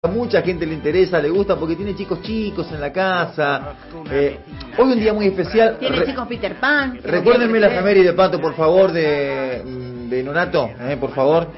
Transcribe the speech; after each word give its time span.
A 0.00 0.06
mucha 0.06 0.42
gente 0.42 0.64
le 0.64 0.74
interesa, 0.74 1.18
le 1.18 1.28
gusta 1.28 1.56
porque 1.56 1.74
tiene 1.74 1.92
chicos 1.96 2.22
chicos 2.22 2.70
en 2.70 2.80
la 2.80 2.92
casa. 2.92 3.74
Eh, 4.08 4.38
hoy 4.78 4.92
un 4.92 5.00
día 5.00 5.12
muy 5.12 5.26
especial. 5.26 5.76
Tiene 5.80 6.04
chicos 6.04 6.28
Peter 6.28 6.54
Pan. 6.54 7.00
Recuérdenme 7.02 7.58
la 7.58 7.66
efeméride, 7.66 8.12
Pato, 8.12 8.40
por 8.40 8.54
favor, 8.54 8.92
de, 8.92 9.60
de 10.08 10.22
Nonato, 10.22 10.70
eh, 10.82 10.96
por 11.00 11.12
favor. 11.12 11.48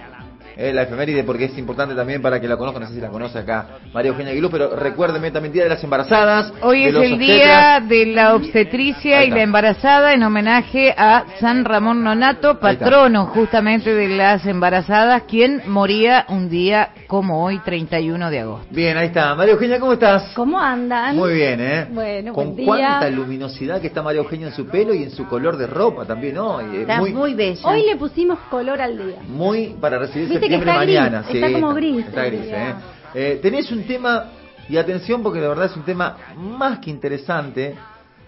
Eh, 0.60 0.74
la 0.74 0.82
efeméride 0.82 1.24
porque 1.24 1.46
es 1.46 1.56
importante 1.56 1.94
también 1.94 2.20
para 2.20 2.38
que 2.38 2.46
la 2.46 2.58
conozcan, 2.58 2.82
no 2.82 2.88
sé 2.90 2.96
si 2.96 3.00
la 3.00 3.08
conoce 3.08 3.38
acá 3.38 3.78
María 3.94 4.10
Eugenia 4.10 4.32
Aguilú, 4.32 4.50
pero 4.50 4.76
recuérdenme 4.76 5.30
también 5.30 5.54
Día 5.54 5.62
de 5.62 5.70
las 5.70 5.82
Embarazadas. 5.82 6.52
Hoy 6.60 6.84
es 6.84 6.90
el 6.90 6.96
obstetras. 6.96 7.18
día 7.18 7.80
de 7.80 8.06
la 8.12 8.34
obstetricia 8.34 9.24
y 9.24 9.30
la 9.30 9.40
embarazada 9.42 10.12
en 10.12 10.22
homenaje 10.22 10.94
a 10.94 11.24
San 11.40 11.64
Ramón 11.64 12.04
Nonato, 12.04 12.60
patrono 12.60 13.24
justamente 13.28 13.94
de 13.94 14.08
las 14.08 14.44
embarazadas, 14.44 15.22
quien 15.22 15.62
moría 15.66 16.26
un 16.28 16.50
día 16.50 16.90
como 17.06 17.42
hoy, 17.42 17.58
31 17.64 18.30
de 18.30 18.40
agosto. 18.40 18.66
Bien, 18.70 18.98
ahí 18.98 19.06
está. 19.06 19.34
María 19.34 19.54
Eugenia, 19.54 19.80
¿cómo 19.80 19.94
estás? 19.94 20.30
¿Cómo 20.34 20.60
andan? 20.60 21.16
Muy 21.16 21.32
bien, 21.32 21.58
¿eh? 21.58 21.86
Bueno, 21.90 22.34
Con 22.34 22.48
buen 22.48 22.56
día. 22.56 22.66
cuánta 22.66 23.08
luminosidad 23.08 23.80
que 23.80 23.86
está 23.86 24.02
María 24.02 24.20
Eugenia 24.20 24.48
en 24.48 24.52
su 24.52 24.66
pelo 24.66 24.92
y 24.92 25.04
en 25.04 25.10
su 25.10 25.26
color 25.26 25.56
de 25.56 25.66
ropa 25.66 26.04
también, 26.04 26.34
¿no? 26.34 26.60
Y, 26.60 26.76
eh, 26.76 26.80
Está 26.82 26.98
muy, 26.98 27.14
muy, 27.14 27.32
bella. 27.32 27.66
Hoy 27.66 27.86
le 27.86 27.96
pusimos 27.96 28.38
color 28.50 28.78
al 28.78 28.98
día. 28.98 29.16
muy 29.26 29.74
para 29.80 29.98
recibir 29.98 30.28
Viste 30.28 30.49
gris, 30.58 30.74
mañana. 30.74 31.24
está 31.28 31.52
como 31.52 31.74
gris 31.74 32.06
Está 32.06 32.24
gris. 32.26 32.40
¿eh? 32.44 32.74
Eh, 33.14 33.38
Tenés 33.42 33.70
un 33.72 33.84
tema, 33.84 34.26
y 34.68 34.76
atención 34.76 35.22
porque 35.22 35.40
la 35.40 35.48
verdad 35.48 35.66
es 35.66 35.76
un 35.76 35.84
tema 35.84 36.16
más 36.36 36.78
que 36.78 36.90
interesante, 36.90 37.74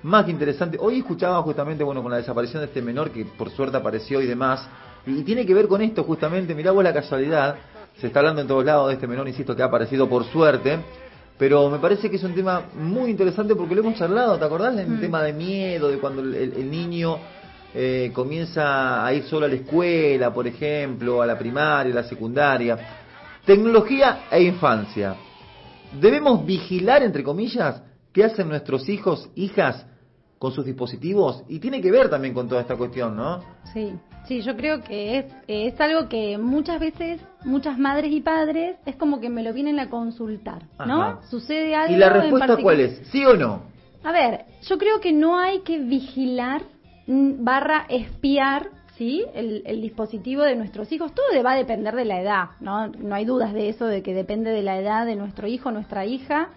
más 0.03 0.25
que 0.25 0.30
interesante. 0.30 0.77
Hoy 0.80 0.99
escuchaba 0.99 1.41
justamente, 1.43 1.85
bueno, 1.85 2.03
con 2.03 2.11
la 2.11 2.19
desaparición 2.19 2.61
de 2.63 2.66
este 2.66 2.83
menor 2.83 3.11
que 3.11 3.25
por 3.25 3.51
suerte 3.51 3.77
apareció 3.77 4.21
y 4.21 4.27
demás, 4.27 4.66
y 5.07 5.23
tiene 5.23 5.47
que 5.47 5.55
ver 5.55 5.69
con 5.69 5.83
esto 5.83 6.05
justamente, 6.05 6.55
mirá 6.55 6.73
vos 6.73 6.85
la 6.85 6.93
casualidad, 6.93 7.57
se 8.01 8.09
está 8.09 8.21
hablando 8.21 8.41
en 8.43 8.49
todos 8.49 8.65
lados 8.65 8.89
de 8.89 8.95
este 8.95 9.07
menor, 9.07 9.29
insisto, 9.29 9.55
que 9.55 9.63
ha 9.63 9.66
aparecido 9.66 10.09
por 10.09 10.25
suerte, 10.25 10.79
pero 11.39 11.71
me 11.71 11.79
parece 11.79 12.11
que 12.11 12.16
es 12.16 12.25
un 12.25 12.35
tema 12.35 12.63
muy 12.75 13.11
interesante 13.11 13.55
porque 13.55 13.75
lo 13.75 13.83
hemos 13.83 13.99
charlado, 13.99 14.39
¿te 14.39 14.45
acordás? 14.45 14.77
El 14.79 15.01
tema 15.01 15.23
de 15.23 15.33
miedo, 15.33 15.89
de 15.89 15.99
cuando 15.99 16.23
el 16.23 16.71
niño 16.71 17.18
eh, 17.74 18.10
comienza 18.15 19.04
a 19.04 19.12
ir 19.15 19.24
solo 19.24 19.46
a 19.46 19.48
la 19.48 19.54
escuela, 19.54 20.32
por 20.32 20.46
ejemplo, 20.46 21.23
a 21.23 21.26
la 21.26 21.38
primaria, 21.38 21.92
a 21.92 21.96
la 21.96 22.04
secundaria. 22.04 22.78
Tecnología 23.45 24.24
e 24.30 24.42
infancia. 24.42 25.16
¿Debemos 25.98 26.45
vigilar, 26.45 27.02
entre 27.02 27.23
comillas, 27.23 27.82
qué 28.12 28.24
hacen 28.24 28.48
nuestros 28.48 28.88
hijos, 28.88 29.28
hijas, 29.34 29.87
con 30.38 30.52
sus 30.52 30.65
dispositivos? 30.65 31.45
Y 31.48 31.59
tiene 31.60 31.80
que 31.80 31.90
ver 31.90 32.09
también 32.09 32.34
con 32.34 32.48
toda 32.48 32.60
esta 32.60 32.76
cuestión, 32.76 33.16
¿no? 33.16 33.43
Sí, 33.73 33.93
sí, 34.26 34.43
yo 34.43 34.56
creo 34.56 34.82
que 34.82 35.18
es, 35.18 35.26
es 35.48 35.80
algo 35.80 36.09
que 36.09 36.38
muchas 36.38 36.78
veces, 36.78 37.20
muchas 37.45 37.78
madres 37.78 38.12
y 38.12 38.20
padres, 38.20 38.76
es 38.84 38.96
como 38.96 39.20
que 39.20 39.28
me 39.28 39.43
lo 39.43 39.52
vienen 39.52 39.80
a 39.80 39.88
consultar, 39.88 40.65
¿no? 40.87 41.02
Ajá. 41.02 41.20
Sucede 41.28 41.74
algo. 41.74 41.95
¿Y 41.95 41.98
la 41.98 42.10
respuesta 42.10 42.56
cuál 42.56 42.80
es? 42.80 43.09
¿Sí 43.10 43.24
o 43.24 43.34
no? 43.34 43.62
A 44.04 44.12
ver, 44.12 44.46
yo 44.62 44.78
creo 44.78 45.00
que 45.00 45.12
no 45.12 45.38
hay 45.38 45.60
que 45.60 45.78
vigilar 45.78 46.62
barra 47.07 47.87
espiar, 47.89 48.69
¿sí? 48.97 49.25
El, 49.35 49.63
el 49.67 49.81
dispositivo 49.81 50.43
de 50.43 50.57
nuestros 50.57 50.91
hijos. 50.93 51.13
Todo 51.15 51.43
va 51.43 51.53
a 51.53 51.57
depender 51.57 51.95
de 51.95 52.05
la 52.05 52.21
edad, 52.21 52.45
¿no? 52.61 52.89
No 52.89 53.15
hay 53.15 53.25
dudas 53.25 53.53
de 53.53 53.69
eso, 53.69 53.87
de 53.87 54.03
que 54.03 54.15
depende 54.15 54.51
de 54.51 54.63
la 54.63 54.79
edad 54.79 55.07
de 55.07 55.17
nuestro 55.17 55.47
hijo, 55.47 55.71
nuestra 55.71 56.07
hija, 56.07 56.51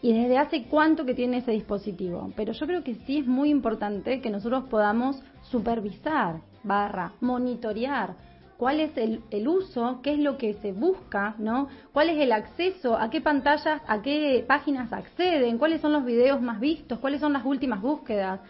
y 0.00 0.12
desde 0.12 0.38
hace 0.38 0.64
cuánto 0.64 1.04
que 1.04 1.14
tiene 1.14 1.38
ese 1.38 1.52
dispositivo. 1.52 2.32
Pero 2.36 2.52
yo 2.52 2.66
creo 2.66 2.84
que 2.84 2.94
sí 3.06 3.18
es 3.18 3.26
muy 3.26 3.50
importante 3.50 4.20
que 4.20 4.30
nosotros 4.30 4.64
podamos 4.70 5.20
supervisar, 5.42 6.40
barra, 6.62 7.12
monitorear 7.20 8.14
cuál 8.58 8.80
es 8.80 8.96
el, 8.98 9.22
el 9.30 9.46
uso, 9.46 10.00
qué 10.02 10.12
es 10.14 10.18
lo 10.18 10.36
que 10.36 10.54
se 10.54 10.72
busca, 10.72 11.36
¿no? 11.38 11.68
¿Cuál 11.92 12.10
es 12.10 12.18
el 12.18 12.32
acceso, 12.32 12.98
a 12.98 13.08
qué 13.08 13.20
pantallas, 13.20 13.80
a 13.86 14.02
qué 14.02 14.44
páginas 14.46 14.92
acceden, 14.92 15.58
cuáles 15.58 15.80
son 15.80 15.92
los 15.92 16.04
videos 16.04 16.42
más 16.42 16.58
vistos, 16.58 16.98
cuáles 16.98 17.20
son 17.20 17.32
las 17.32 17.44
últimas 17.44 17.80
búsquedas. 17.80 18.40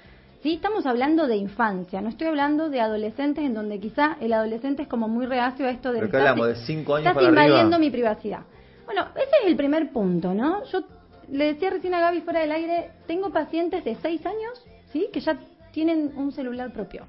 Sí, 0.42 0.54
estamos 0.54 0.86
hablando 0.86 1.26
de 1.26 1.36
infancia, 1.36 2.00
no 2.00 2.08
estoy 2.08 2.28
hablando 2.28 2.68
de 2.70 2.80
adolescentes 2.80 3.44
en 3.44 3.54
donde 3.54 3.80
quizá 3.80 4.16
el 4.20 4.32
adolescente 4.32 4.82
es 4.82 4.88
como 4.88 5.08
muy 5.08 5.26
reacio 5.26 5.66
a 5.66 5.70
esto 5.70 5.88
de 5.92 5.98
Pero 5.98 6.10
que 6.12 6.16
"Estás- 6.16 6.30
hablamos 6.30 6.48
de 6.48 6.64
cinco 6.66 6.94
años 6.94 7.08
estás 7.08 7.14
para 7.14 7.26
arriba". 7.28 7.44
invadiendo 7.44 7.78
mi 7.80 7.90
privacidad. 7.90 8.40
Bueno, 8.86 9.06
ese 9.16 9.30
es 9.42 9.46
el 9.48 9.56
primer 9.56 9.90
punto, 9.90 10.32
¿no? 10.34 10.64
Yo 10.66 10.82
le 11.30 11.46
decía 11.54 11.70
recién 11.70 11.92
a 11.94 12.00
Gaby 12.00 12.20
fuera 12.20 12.40
del 12.40 12.52
aire, 12.52 12.90
tengo 13.06 13.30
pacientes 13.30 13.84
de 13.84 13.96
6 13.96 14.24
años, 14.24 14.64
¿sí? 14.92 15.08
Que 15.12 15.20
ya 15.20 15.36
tienen 15.72 16.12
un 16.16 16.30
celular 16.32 16.72
propio. 16.72 17.04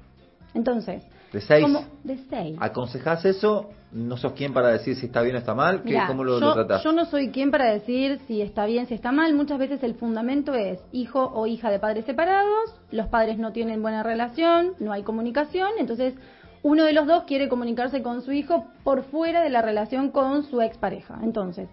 Entonces, 0.52 1.02
¿De 1.32 1.40
seis? 1.40 1.62
como 1.62 1.84
de 2.04 2.18
6. 2.28 2.56
¿Aconsejás 2.60 3.24
eso? 3.24 3.70
¿No 3.92 4.16
sos 4.16 4.32
quien 4.32 4.52
para 4.52 4.68
decir 4.68 4.96
si 4.96 5.06
está 5.06 5.22
bien 5.22 5.34
o 5.36 5.38
está 5.38 5.54
mal? 5.54 5.82
¿Qué- 5.82 5.90
Mirá, 5.90 6.06
¿Cómo 6.06 6.24
lo, 6.24 6.38
yo, 6.40 6.46
lo 6.46 6.54
tratás? 6.54 6.82
yo 6.82 6.92
no 6.92 7.04
soy 7.06 7.30
quien 7.30 7.50
para 7.50 7.66
decir 7.72 8.20
si 8.26 8.40
está 8.42 8.66
bien, 8.66 8.86
si 8.86 8.94
está 8.94 9.12
mal. 9.12 9.34
Muchas 9.34 9.58
veces 9.58 9.82
el 9.82 9.94
fundamento 9.94 10.54
es 10.54 10.80
hijo 10.92 11.24
o 11.34 11.46
hija 11.46 11.70
de 11.70 11.78
padres 11.78 12.04
separados, 12.04 12.74
los 12.90 13.06
padres 13.08 13.38
no 13.38 13.52
tienen 13.52 13.80
buena 13.82 14.02
relación, 14.02 14.72
no 14.80 14.92
hay 14.92 15.02
comunicación, 15.02 15.70
entonces 15.78 16.14
uno 16.62 16.84
de 16.84 16.92
los 16.92 17.06
dos 17.06 17.24
quiere 17.24 17.48
comunicarse 17.48 18.02
con 18.02 18.22
su 18.22 18.32
hijo 18.32 18.66
por 18.84 19.04
fuera 19.04 19.40
de 19.42 19.50
la 19.50 19.62
relación 19.62 20.10
con 20.10 20.42
su 20.44 20.60
expareja. 20.60 21.18
Entonces, 21.22 21.68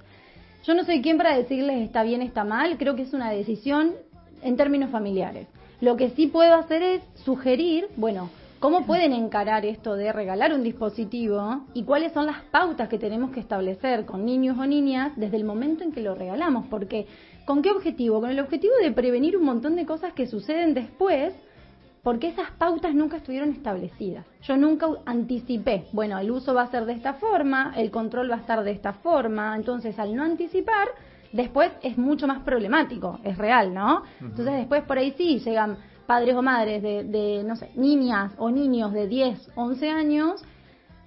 yo 0.65 0.73
no 0.75 0.83
soy 0.85 1.01
quien 1.01 1.17
para 1.17 1.35
decirles 1.37 1.81
está 1.83 2.03
bien, 2.03 2.21
está 2.21 2.43
mal, 2.43 2.77
creo 2.77 2.95
que 2.95 3.01
es 3.03 3.13
una 3.13 3.29
decisión 3.31 3.93
en 4.41 4.55
términos 4.55 4.89
familiares. 4.91 5.47
Lo 5.81 5.97
que 5.97 6.09
sí 6.11 6.27
puedo 6.27 6.55
hacer 6.55 6.81
es 6.83 7.01
sugerir, 7.25 7.87
bueno, 7.97 8.29
cómo 8.59 8.85
pueden 8.85 9.13
encarar 9.13 9.65
esto 9.65 9.95
de 9.95 10.11
regalar 10.11 10.53
un 10.53 10.63
dispositivo 10.63 11.65
y 11.73 11.83
cuáles 11.83 12.13
son 12.13 12.25
las 12.25 12.41
pautas 12.51 12.89
que 12.89 12.97
tenemos 12.97 13.31
que 13.31 13.39
establecer 13.39 14.05
con 14.05 14.25
niños 14.25 14.57
o 14.57 14.65
niñas 14.65 15.13
desde 15.15 15.37
el 15.37 15.43
momento 15.43 15.83
en 15.83 15.91
que 15.91 16.01
lo 16.01 16.15
regalamos. 16.15 16.65
Porque, 16.69 17.07
¿con 17.45 17.61
qué 17.61 17.71
objetivo? 17.71 18.19
Con 18.19 18.29
el 18.29 18.39
objetivo 18.39 18.73
de 18.81 18.91
prevenir 18.91 19.37
un 19.37 19.45
montón 19.45 19.75
de 19.75 19.85
cosas 19.85 20.13
que 20.13 20.27
suceden 20.27 20.73
después 20.73 21.33
porque 22.03 22.29
esas 22.29 22.51
pautas 22.51 22.95
nunca 22.95 23.17
estuvieron 23.17 23.51
establecidas. 23.51 24.25
Yo 24.43 24.55
nunca 24.55 24.87
anticipé, 25.05 25.87
bueno, 25.91 26.17
el 26.17 26.31
uso 26.31 26.53
va 26.53 26.61
a 26.61 26.71
ser 26.71 26.85
de 26.85 26.93
esta 26.93 27.15
forma, 27.15 27.73
el 27.75 27.91
control 27.91 28.31
va 28.31 28.35
a 28.35 28.39
estar 28.39 28.63
de 28.63 28.71
esta 28.71 28.93
forma, 28.93 29.53
entonces 29.57 29.99
al 29.99 30.15
no 30.15 30.23
anticipar, 30.23 30.87
después 31.33 31.69
es 31.81 31.97
mucho 31.97 32.25
más 32.25 32.43
problemático, 32.43 33.19
es 33.25 33.37
real, 33.37 33.73
¿no? 33.73 34.03
Entonces 34.21 34.53
después 34.53 34.83
por 34.83 34.97
ahí 34.97 35.13
sí 35.17 35.39
llegan 35.39 35.77
padres 36.07 36.35
o 36.35 36.41
madres 36.41 36.81
de, 36.81 37.03
de, 37.03 37.43
no 37.43 37.55
sé, 37.55 37.69
niñas 37.75 38.31
o 38.37 38.49
niños 38.49 38.93
de 38.93 39.07
10, 39.07 39.51
11 39.55 39.89
años 39.89 40.43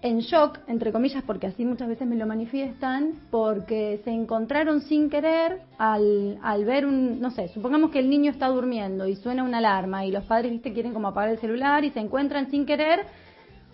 en 0.02 0.20
shock, 0.20 0.60
entre 0.66 0.92
comillas, 0.92 1.22
porque 1.24 1.46
así 1.46 1.64
muchas 1.64 1.88
veces 1.88 2.06
me 2.06 2.16
lo 2.16 2.26
manifiestan, 2.26 3.14
porque 3.30 4.00
se 4.04 4.10
encontraron 4.10 4.80
sin 4.82 5.10
querer 5.10 5.62
al, 5.78 6.38
al 6.42 6.64
ver 6.64 6.86
un, 6.86 7.20
no 7.20 7.30
sé, 7.30 7.48
supongamos 7.48 7.90
que 7.90 7.98
el 7.98 8.08
niño 8.08 8.30
está 8.30 8.48
durmiendo 8.48 9.06
y 9.06 9.16
suena 9.16 9.42
una 9.42 9.58
alarma 9.58 10.06
y 10.06 10.10
los 10.10 10.24
padres, 10.24 10.52
viste, 10.52 10.72
quieren 10.72 10.94
como 10.94 11.08
apagar 11.08 11.30
el 11.30 11.38
celular 11.38 11.84
y 11.84 11.90
se 11.90 12.00
encuentran 12.00 12.50
sin 12.50 12.64
querer 12.64 13.04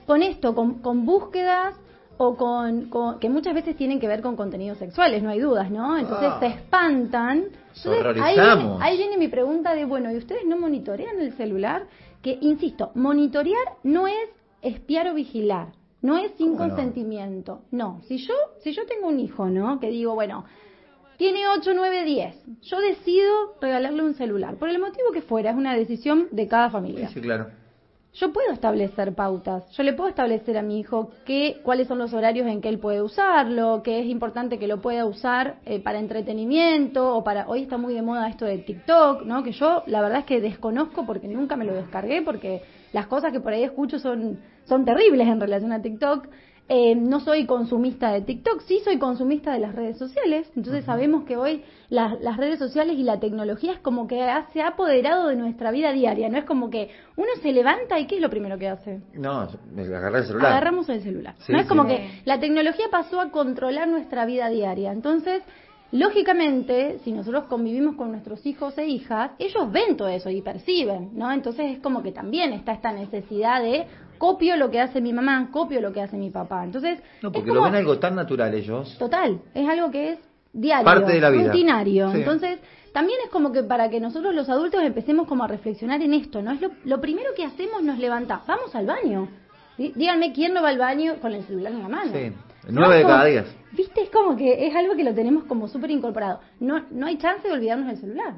con 0.07 0.23
esto, 0.23 0.55
con, 0.55 0.81
con 0.81 1.05
búsquedas 1.07 1.75
o 2.19 2.37
con, 2.37 2.87
con- 2.89 3.19
que 3.19 3.29
muchas 3.29 3.55
veces 3.55 3.77
tienen 3.77 4.01
que 4.01 4.09
ver 4.09 4.23
con 4.23 4.37
contenidos 4.37 4.79
sexuales, 4.79 5.23
no 5.23 5.31
hay 5.31 5.41
dudas, 5.41 5.71
¿no? 5.71 5.99
Entonces 5.99 6.29
Ah. 6.33 6.37
se 6.41 6.47
espantan. 6.47 7.45
Entonces, 7.77 8.23
ahí, 8.23 8.35
viene, 8.35 8.77
ahí 8.81 8.97
viene 8.97 9.17
mi 9.19 9.29
pregunta 9.29 9.75
de, 9.75 9.85
bueno, 9.85 10.11
¿y 10.11 10.17
ustedes 10.17 10.47
no 10.47 10.59
monitorean 10.59 11.21
el 11.21 11.33
celular? 11.35 11.85
Que, 12.23 12.39
insisto, 12.41 12.91
monitorear 12.95 13.75
no 13.83 14.07
es 14.07 14.31
espiar 14.63 15.09
o 15.09 15.15
vigilar, 15.15 15.69
no 16.03 16.17
es 16.17 16.33
sin 16.39 16.57
consentimiento. 16.57 17.61
No, 17.71 18.01
si 18.09 18.17
yo, 18.19 18.35
si 18.63 18.73
yo 18.73 18.87
tengo 18.87 19.09
un 19.09 19.21
hijo, 19.21 19.47
¿no? 19.51 19.79
Que 19.79 19.91
digo, 19.91 20.15
bueno, 20.15 20.45
tiene 21.19 21.47
8, 21.49 21.73
9, 21.75 22.05
10, 22.05 22.35
yo 22.63 22.81
decido 22.81 23.55
regalarle 23.61 24.03
un 24.03 24.15
celular, 24.15 24.57
por 24.57 24.69
el 24.71 24.79
motivo 24.79 25.13
que 25.13 25.23
fuera, 25.23 25.51
es 25.51 25.57
una 25.57 25.75
decisión 25.75 26.29
de 26.31 26.49
cada 26.49 26.71
familia. 26.71 27.09
Sí, 27.11 27.21
claro. 27.21 27.47
Yo 28.19 28.33
puedo 28.33 28.51
establecer 28.51 29.15
pautas. 29.15 29.71
Yo 29.73 29.83
le 29.83 29.93
puedo 29.93 30.09
establecer 30.09 30.57
a 30.57 30.63
mi 30.63 30.81
hijo 30.81 31.11
qué, 31.27 31.61
cuáles 31.63 31.87
son 31.87 31.99
los 31.99 32.15
horarios 32.15 32.47
en 32.47 32.63
que 32.63 32.71
él 32.71 32.79
puede 32.79 33.03
usarlo, 33.03 33.83
que 33.83 34.01
es 34.01 34.07
importante 34.07 34.59
que 34.59 34.67
lo 34.67 34.81
pueda 34.81 35.05
usar 35.05 35.57
eh, 35.67 35.81
para 35.81 35.99
entretenimiento 35.99 37.15
o 37.15 37.23
para. 37.23 37.47
Hoy 37.47 37.63
está 37.63 37.77
muy 37.77 37.93
de 37.93 38.01
moda 38.01 38.29
esto 38.29 38.47
de 38.47 38.57
TikTok, 38.57 39.25
¿no? 39.25 39.43
Que 39.43 39.53
yo 39.53 39.83
la 39.87 40.01
verdad 40.01 40.21
es 40.21 40.25
que 40.25 40.41
desconozco 40.41 41.05
porque 41.05 41.29
nunca 41.29 41.57
me 41.57 41.67
lo 41.67 41.75
descargué 41.75 42.23
porque 42.23 42.63
las 42.95 43.07
cosas 43.07 43.33
que 43.33 43.41
por 43.41 43.53
ahí 43.53 43.65
escucho 43.65 43.99
son 43.99 44.39
son 44.65 44.85
terribles 44.85 45.29
en 45.29 45.41
relación 45.41 45.73
a 45.73 45.83
TikTok. 45.83 46.29
Eh, 46.69 46.97
no 46.97 47.21
soy 47.21 47.47
consumista 47.47 48.11
de 48.11 48.23
TikTok, 48.23 48.61
sí 48.63 48.81
soy 48.85 48.99
consumista 48.99 49.53
de 49.53 49.61
las 49.61 49.73
redes 49.73 49.99
sociales. 49.99 50.51
Entonces 50.57 50.85
sabemos 50.85 51.23
que 51.23 51.37
hoy 51.37 51.63
las, 51.91 52.21
las 52.21 52.37
redes 52.37 52.59
sociales 52.59 52.99
y 52.99 53.05
la 53.05 53.21
tecnología 53.21 53.73
es 53.73 53.79
como 53.79 54.09
que 54.09 54.21
ha- 54.23 54.49
se 54.53 54.63
ha 54.63 54.69
apoderado 54.69 55.29
de 55.29 55.37
nuestra 55.37 55.71
vida 55.71 55.93
diaria. 55.93 56.29
No 56.29 56.39
es 56.39 56.45
como 56.45 56.69
que 56.69 56.91
uno 57.17 57.29
se 57.41 57.53
levanta 57.53 58.01
y 58.01 58.09
¿qué 58.09 58.17
es 58.17 58.21
lo 58.21 58.31
primero 58.31 58.59
que 58.59 58.69
hace? 58.69 59.01
No, 59.15 59.47
me 59.73 59.83
agarré 59.83 60.19
el 60.19 60.25
celular. 60.27 60.47
Agarramos 60.53 60.89
el 60.89 61.03
celular. 61.03 61.35
Sí, 61.39 61.53
no 61.53 61.59
es 61.59 61.65
sí. 61.65 61.69
como 61.69 61.87
que 61.87 62.21
la 62.25 62.41
tecnología 62.41 62.87
pasó 62.91 63.21
a 63.21 63.31
controlar 63.31 63.87
nuestra 63.87 64.27
vida 64.27 64.49
diaria. 64.49 64.91
Entonces, 64.91 65.45
lógicamente, 65.93 66.99
si 67.05 67.13
nosotros 67.13 67.45
convivimos 67.45 67.97
con 67.97 68.11
nuestros 68.11 68.45
hijos 68.45 68.77
e 68.79 68.87
hijas, 68.87 69.31
ellos 69.39 69.71
ven 69.71 69.97
todo 69.97 70.09
eso 70.09 70.31
y 70.31 70.43
perciben, 70.43 71.11
¿no? 71.15 71.31
Entonces 71.33 71.77
es 71.77 71.79
como 71.81 72.03
que 72.03 72.13
también 72.13 72.53
está 72.53 72.73
esta 72.73 72.93
necesidad 72.93 73.63
de 73.63 73.87
copio 74.19 74.57
lo 74.57 74.71
que 74.71 74.81
hace 74.81 75.01
mi 75.01 75.13
mamá, 75.13 75.49
copio 75.51 75.81
lo 75.81 75.93
que 75.93 76.01
hace 76.03 76.17
mi 76.17 76.31
papá. 76.31 76.65
Entonces, 76.65 76.99
No, 77.23 77.29
es 77.29 77.35
porque 77.35 77.49
como- 77.49 77.55
lo 77.55 77.63
ven 77.65 77.75
algo 77.75 77.99
tan 77.99 78.15
natural 78.17 78.55
ellos. 78.55 78.97
Total, 78.99 79.41
es 79.55 79.69
algo 79.69 79.91
que 79.91 80.13
es 80.13 80.19
diario, 80.53 80.85
Parte 80.85 81.13
de 81.13 81.21
la 81.21 81.31
vida. 81.31 81.47
rutinario. 81.53 82.11
Sí. 82.13 82.19
Entonces, 82.19 82.59
también 82.93 83.19
es 83.25 83.31
como 83.31 83.53
que 83.53 83.63
para 83.63 83.91
que 83.91 84.01
nosotros 84.01 84.35
los 84.35 84.49
adultos 84.49 84.83
empecemos 84.83 85.27
como 85.29 85.45
a 85.45 85.49
reflexionar 85.49 86.01
en 86.03 86.15
esto, 86.15 86.41
¿no? 86.43 86.53
Es 86.53 86.61
lo, 86.61 86.71
lo 86.85 87.01
primero 87.01 87.31
que 87.37 87.45
hacemos 87.45 87.83
nos 87.83 87.99
levanta, 87.99 88.41
vamos 88.47 88.75
al 88.75 88.87
baño. 88.87 89.29
Dí- 89.77 89.93
Díganme 89.95 90.33
quién 90.33 90.55
no 90.55 90.63
va 90.63 90.71
al 90.71 90.79
baño 90.79 91.17
con 91.21 91.33
el 91.33 91.45
celular 91.45 91.73
en 91.73 91.83
la 91.83 91.89
mano. 91.89 92.11
Sí, 92.13 92.31
No, 92.69 92.81
nueve 92.81 92.97
de 92.97 93.03
como- 93.03 93.15
cada 93.15 93.25
diez. 93.27 93.57
Viste, 93.73 94.01
es 94.05 94.09
como 94.11 94.35
que 94.37 94.67
es 94.67 94.75
algo 94.75 94.97
que 94.97 95.05
lo 95.05 95.13
tenemos 95.15 95.45
como 95.45 95.69
súper 95.69 95.91
incorporado. 95.91 96.41
No, 96.61 96.85
no 96.91 97.07
hay 97.07 97.19
chance 97.19 97.47
de 97.47 97.53
olvidarnos 97.53 97.89
del 97.89 97.99
celular. 97.99 98.35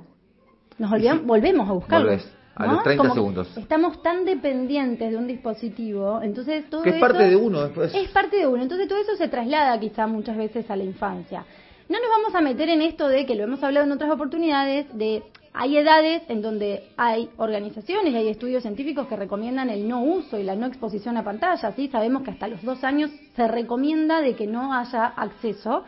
Nos 0.79 0.91
olvidamos, 0.93 1.25
volvemos 1.25 1.69
a 1.69 1.73
buscarlo. 1.73 2.07
Volvés, 2.09 2.33
los 2.67 2.83
30 2.83 3.03
Como 3.03 3.15
que 3.15 3.15
segundos. 3.15 3.57
Estamos 3.57 4.03
tan 4.03 4.25
dependientes 4.25 5.11
de 5.11 5.17
un 5.17 5.27
dispositivo, 5.27 6.21
entonces 6.23 6.69
todo 6.69 6.83
Que 6.83 6.91
es 6.91 6.97
eso 6.97 7.07
parte 7.07 7.29
de 7.29 7.37
uno 7.37 7.63
después. 7.63 7.95
Es 7.95 8.11
parte 8.11 8.37
de 8.37 8.47
uno, 8.47 8.63
entonces 8.63 8.89
todo 8.89 8.99
eso 8.99 9.17
se 9.17 9.29
traslada 9.29 9.79
quizá 9.79 10.07
muchas 10.07 10.37
veces 10.37 10.71
a 10.71 10.77
la 10.77 10.85
infancia. 10.85 11.45
No 11.89 11.99
nos 11.99 12.11
vamos 12.11 12.35
a 12.35 12.41
meter 12.41 12.69
en 12.69 12.83
esto 12.83 13.09
de 13.09 13.25
que 13.25 13.35
lo 13.35 13.45
hemos 13.45 13.63
hablado 13.63 13.87
en 13.87 13.93
otras 13.93 14.11
oportunidades, 14.11 14.87
de 14.93 15.23
hay 15.61 15.77
edades 15.77 16.23
en 16.29 16.43
donde 16.43 16.85
hay 16.97 17.31
organizaciones 17.37 18.13
y 18.13 18.17
hay 18.17 18.29
estudios 18.29 18.63
científicos 18.63 19.09
que 19.09 19.17
recomiendan 19.17 19.71
el 19.71 19.89
no 19.89 20.03
uso 20.03 20.39
y 20.39 20.45
la 20.45 20.55
no 20.55 20.67
exposición 20.67 21.17
a 21.17 21.25
pantalla, 21.25 21.73
¿sí? 21.73 21.89
Sabemos 21.89 22.23
que 22.23 22.31
hasta 22.31 22.47
los 22.47 22.63
dos 22.63 22.85
años 22.85 23.11
se 23.35 23.49
recomienda 23.49 24.21
de 24.21 24.37
que 24.37 24.47
no 24.47 24.73
haya 24.73 25.07
acceso. 25.07 25.85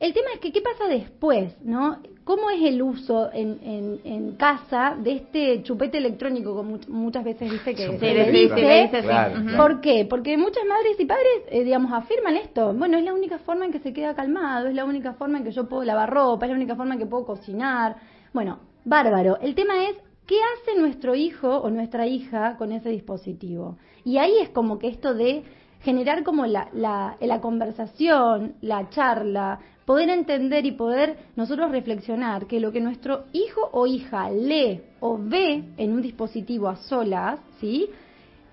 El 0.00 0.14
tema 0.14 0.28
es 0.34 0.40
que, 0.40 0.50
¿qué 0.50 0.62
pasa 0.62 0.88
después? 0.88 1.54
¿no? 1.62 1.98
¿Cómo 2.24 2.48
es 2.50 2.62
el 2.62 2.80
uso 2.80 3.30
en, 3.32 3.58
en, 3.62 4.00
en 4.04 4.32
casa 4.36 4.96
de 4.98 5.12
este 5.12 5.62
chupete 5.62 5.98
electrónico, 5.98 6.54
como 6.54 6.78
much- 6.78 6.88
muchas 6.88 7.22
veces 7.22 7.50
dice 7.50 7.74
que 7.74 7.84
Chupete 7.86 8.24
se 8.24 8.30
Sí, 8.30 8.34
le 8.62 8.82
dice? 8.82 9.02
Claro, 9.02 9.34
claro. 9.42 9.56
¿Por 9.58 9.80
qué? 9.82 10.06
Porque 10.08 10.36
muchas 10.38 10.64
madres 10.64 10.98
y 10.98 11.04
padres, 11.04 11.42
eh, 11.50 11.64
digamos, 11.64 11.92
afirman 11.92 12.36
esto. 12.36 12.72
Bueno, 12.72 12.96
es 12.96 13.04
la 13.04 13.12
única 13.12 13.38
forma 13.40 13.66
en 13.66 13.72
que 13.72 13.78
se 13.80 13.92
queda 13.92 14.14
calmado, 14.14 14.68
es 14.68 14.74
la 14.74 14.86
única 14.86 15.12
forma 15.12 15.36
en 15.38 15.44
que 15.44 15.50
yo 15.52 15.68
puedo 15.68 15.84
lavar 15.84 16.08
ropa, 16.08 16.46
es 16.46 16.50
la 16.50 16.56
única 16.56 16.76
forma 16.76 16.94
en 16.94 17.00
que 17.00 17.06
puedo 17.06 17.26
cocinar. 17.26 17.96
Bueno, 18.32 18.58
bárbaro. 18.86 19.38
El 19.42 19.54
tema 19.54 19.84
es, 19.86 19.96
¿qué 20.26 20.36
hace 20.62 20.80
nuestro 20.80 21.14
hijo 21.14 21.58
o 21.58 21.68
nuestra 21.68 22.06
hija 22.06 22.56
con 22.56 22.72
ese 22.72 22.88
dispositivo? 22.88 23.76
Y 24.04 24.16
ahí 24.16 24.32
es 24.40 24.48
como 24.48 24.78
que 24.78 24.88
esto 24.88 25.12
de 25.12 25.42
generar 25.82 26.22
como 26.24 26.46
la, 26.46 26.68
la, 26.72 27.16
la 27.20 27.40
conversación, 27.40 28.54
la 28.60 28.88
charla, 28.90 29.60
poder 29.90 30.08
entender 30.08 30.66
y 30.66 30.70
poder 30.70 31.16
nosotros 31.34 31.72
reflexionar 31.72 32.46
que 32.46 32.60
lo 32.60 32.70
que 32.70 32.80
nuestro 32.80 33.24
hijo 33.32 33.70
o 33.72 33.88
hija 33.88 34.30
lee 34.30 34.82
o 35.00 35.18
ve 35.18 35.64
en 35.76 35.92
un 35.92 36.00
dispositivo 36.00 36.68
a 36.68 36.76
solas, 36.76 37.40
¿sí? 37.60 37.90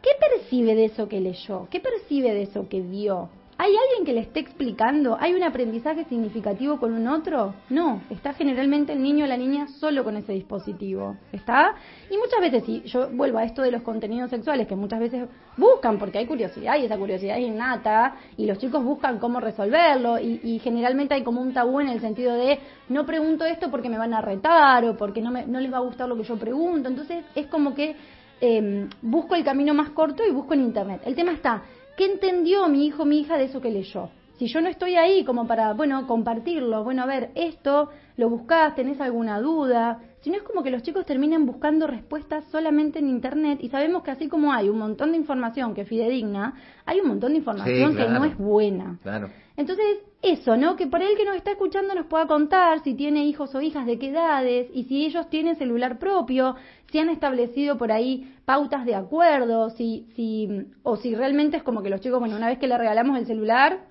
¿Qué 0.02 0.10
percibe 0.20 0.74
de 0.74 0.86
eso 0.86 1.08
que 1.08 1.22
leyó? 1.22 1.68
¿Qué 1.70 1.80
percibe 1.80 2.34
de 2.34 2.42
eso 2.42 2.68
que 2.68 2.82
vio? 2.82 3.30
¿Hay 3.60 3.72
alguien 3.76 4.06
que 4.06 4.14
le 4.14 4.20
esté 4.20 4.40
explicando? 4.40 5.18
¿Hay 5.20 5.34
un 5.34 5.42
aprendizaje 5.42 6.06
significativo 6.06 6.80
con 6.80 6.94
un 6.94 7.08
otro? 7.08 7.56
No, 7.70 8.04
está 8.12 8.34
generalmente 8.34 8.94
el 8.94 9.02
niño 9.02 9.26
o 9.26 9.28
la 9.28 9.36
niña 9.36 9.68
solo 9.68 10.04
con 10.04 10.16
ese 10.16 10.34
dispositivo. 10.34 11.18
¿Está? 11.32 11.74
Y 12.12 12.18
muchas 12.18 12.40
veces, 12.40 12.64
si 12.66 12.84
yo 12.84 13.10
vuelvo 13.10 13.40
a 13.40 13.46
esto 13.46 13.64
de 13.64 13.72
los 13.72 13.82
contenidos 13.82 14.30
sexuales, 14.30 14.68
que 14.68 14.76
muchas 14.76 15.00
veces 15.00 15.28
buscan, 15.58 15.98
porque 15.98 16.20
hay 16.20 16.28
curiosidad 16.28 16.78
y 16.78 16.86
esa 16.86 16.98
curiosidad 16.98 17.40
es 17.40 17.48
innata, 17.48 18.16
y 18.38 18.46
los 18.46 18.60
chicos 18.60 18.84
buscan 18.84 19.18
cómo 19.18 19.40
resolverlo, 19.40 20.20
y, 20.20 20.40
y 20.44 20.60
generalmente 20.60 21.16
hay 21.16 21.24
como 21.24 21.42
un 21.42 21.52
tabú 21.52 21.80
en 21.80 21.90
el 21.90 22.00
sentido 22.00 22.36
de 22.36 22.60
no 22.90 23.08
pregunto 23.08 23.44
esto 23.44 23.72
porque 23.72 23.90
me 23.90 23.98
van 23.98 24.14
a 24.14 24.22
retar 24.22 24.86
o 24.86 24.96
porque 24.96 25.20
no, 25.20 25.32
me, 25.32 25.48
no 25.48 25.60
les 25.60 25.74
va 25.74 25.78
a 25.78 25.82
gustar 25.82 26.08
lo 26.08 26.16
que 26.16 26.24
yo 26.24 26.38
pregunto. 26.38 26.90
Entonces 26.90 27.26
es 27.34 27.48
como 27.48 27.74
que 27.74 27.96
eh, 28.40 28.88
busco 29.02 29.36
el 29.36 29.44
camino 29.44 29.74
más 29.74 29.90
corto 29.90 30.24
y 30.24 30.32
busco 30.32 30.54
en 30.54 30.62
internet. 30.62 31.02
El 31.06 31.16
tema 31.16 31.32
está, 31.32 31.64
¿qué 31.98 32.06
entendió 32.06 32.70
mi 32.70 32.86
hijo, 32.86 33.04
mi 33.04 33.20
hija 33.20 33.38
de 33.38 33.46
eso 33.46 33.60
que 33.60 33.72
leyó? 33.72 34.10
Si 34.38 34.46
yo 34.48 34.62
no 34.62 34.70
estoy 34.70 34.96
ahí 34.96 35.26
como 35.26 35.48
para, 35.48 35.74
bueno, 35.74 36.06
compartirlo, 36.06 36.84
bueno, 36.84 37.02
a 37.02 37.06
ver, 37.08 37.32
esto, 37.34 37.90
lo 38.18 38.30
buscás, 38.30 38.76
tenés 38.76 39.02
alguna 39.02 39.42
duda, 39.42 40.00
si 40.22 40.30
no 40.30 40.38
es 40.38 40.44
como 40.44 40.62
que 40.62 40.70
los 40.70 40.84
chicos 40.84 41.08
terminan 41.08 41.48
buscando 41.48 41.88
respuestas 41.88 42.46
solamente 42.52 43.00
en 43.00 43.08
internet 43.08 43.58
y 43.62 43.70
sabemos 43.70 44.04
que 44.04 44.12
así 44.12 44.28
como 44.28 44.54
hay 44.54 44.70
un 44.70 44.78
montón 44.78 45.12
de 45.12 45.18
información 45.18 45.74
que 45.74 45.82
es 45.82 45.90
fidedigna, 45.90 46.54
hay 46.86 47.00
un 47.00 47.08
montón 47.08 47.32
de 47.32 47.40
información 47.40 47.96
que 47.96 48.08
no 48.08 48.26
es 48.26 48.38
buena. 48.38 49.00
Claro. 49.02 49.30
Entonces, 49.56 49.86
eso, 50.22 50.58
¿no? 50.58 50.76
Que 50.76 50.88
por 50.88 51.02
él 51.02 51.16
que 51.16 51.26
nos 51.26 51.36
está 51.36 51.52
escuchando 51.52 51.94
nos 51.94 52.08
pueda 52.08 52.26
contar 52.28 52.84
si 52.84 52.96
tiene 52.96 53.26
hijos 53.26 53.54
o 53.56 53.62
hijas 53.62 53.86
de 53.86 54.00
qué 54.00 54.10
edades 54.10 54.68
y 54.74 54.86
si 54.86 55.06
ellos 55.06 55.30
tienen 55.30 55.56
celular 55.58 56.00
propio, 56.00 56.56
si 56.92 57.00
han 57.00 57.10
establecido 57.10 57.78
por 57.78 57.92
ahí 57.92 58.36
pautas 58.46 58.86
de 58.86 58.96
acuerdo, 58.96 59.70
si, 59.70 60.08
si, 60.16 60.66
o 60.84 60.98
si 60.98 61.14
realmente 61.16 61.58
es 61.58 61.64
como 61.64 61.84
que 61.84 61.90
los 61.90 62.02
chicos, 62.02 62.20
bueno, 62.20 62.36
una 62.36 62.48
vez 62.48 62.58
que 62.58 62.68
le 62.68 62.78
regalamos 62.78 63.18
el 63.18 63.26
celular, 63.28 63.86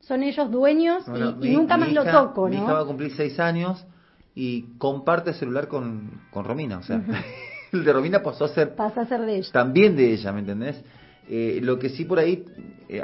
son 0.00 0.22
ellos 0.22 0.50
dueños 0.50 1.06
y- 1.08 1.10
Bueno, 1.10 1.30
y, 1.40 1.48
mi- 1.48 1.54
nunca 1.54 1.76
más 1.78 1.92
lo 1.92 2.04
toco, 2.04 2.46
Mi 2.48 2.56
hija 2.56 2.72
va 2.72 2.78
a 2.80 2.82
¿no? 2.82 2.86
cumplir 2.86 3.12
seis 3.12 3.40
años 3.40 3.86
y 4.34 4.76
comparte 4.78 5.32
celular 5.32 5.68
con, 5.68 6.20
con 6.30 6.44
Romina. 6.44 6.78
O 6.78 6.82
sea, 6.82 7.00
el 7.72 7.84
de 7.84 7.92
Romina 7.92 8.22
pasó 8.22 8.44
a 8.44 8.48
ser 8.48 8.74
Pasa 8.74 9.00
a 9.00 9.06
ser 9.06 9.22
de 9.22 9.36
ellos. 9.36 9.50
también 9.52 9.96
de 9.96 10.12
ella, 10.12 10.30
¿me 10.32 10.40
entendés? 10.40 10.84
Eh, 11.28 11.58
lo 11.62 11.78
que 11.78 11.88
sí 11.88 12.04
por 12.04 12.18
ahí, 12.18 12.44
eh, 12.90 13.00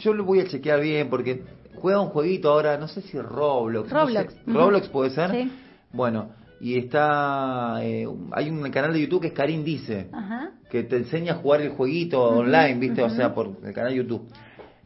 yo 0.00 0.12
lo 0.14 0.24
voy 0.24 0.40
a 0.40 0.46
chequear 0.46 0.80
bien 0.80 1.08
porque 1.10 1.42
juega 1.76 2.00
un 2.00 2.08
jueguito 2.08 2.50
ahora, 2.50 2.76
no 2.78 2.88
sé 2.88 3.02
si 3.02 3.18
Roblox. 3.20 3.90
no 3.92 4.00
Roblox. 4.00 4.34
Roblox 4.46 4.88
puede 4.88 5.10
ser. 5.10 5.30
Sí. 5.30 5.52
Bueno, 5.92 6.30
y 6.60 6.78
está, 6.78 7.78
eh, 7.82 8.06
hay 8.32 8.48
un 8.50 8.70
canal 8.70 8.92
de 8.92 9.00
YouTube 9.02 9.20
que 9.22 9.26
es 9.28 9.32
Karim 9.32 9.62
Dice, 9.64 10.08
Ajá. 10.12 10.52
que 10.70 10.82
te 10.84 10.96
enseña 10.96 11.34
a 11.34 11.36
jugar 11.36 11.60
el 11.60 11.70
jueguito 11.70 12.22
online, 12.22 12.74
¿viste? 12.74 13.02
O 13.02 13.10
sea, 13.10 13.34
por 13.34 13.50
el 13.62 13.72
canal 13.74 13.90
de 13.92 13.96
YouTube. 13.98 14.26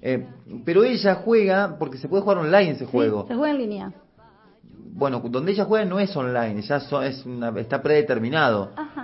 Eh, 0.03 0.27
pero 0.65 0.83
ella 0.85 1.17
juega, 1.17 1.77
porque 1.79 1.99
se 1.99 2.09
puede 2.09 2.23
jugar 2.23 2.39
online 2.39 2.71
ese 2.71 2.87
Sí, 2.87 2.91
juego. 2.91 3.27
se 3.29 3.35
juega 3.35 3.53
en 3.55 3.59
línea. 3.59 3.93
Bueno, 4.93 5.23
donde 5.25 5.53
ella 5.53 5.65
juega 5.65 5.85
no 5.85 5.99
es 6.01 6.15
online, 6.17 6.61
ya 6.63 6.81
so- 6.81 7.03
es 7.03 7.25
una- 7.25 7.51
está 7.61 7.81
predeterminado. 7.83 8.73
Ajá. 8.77 9.00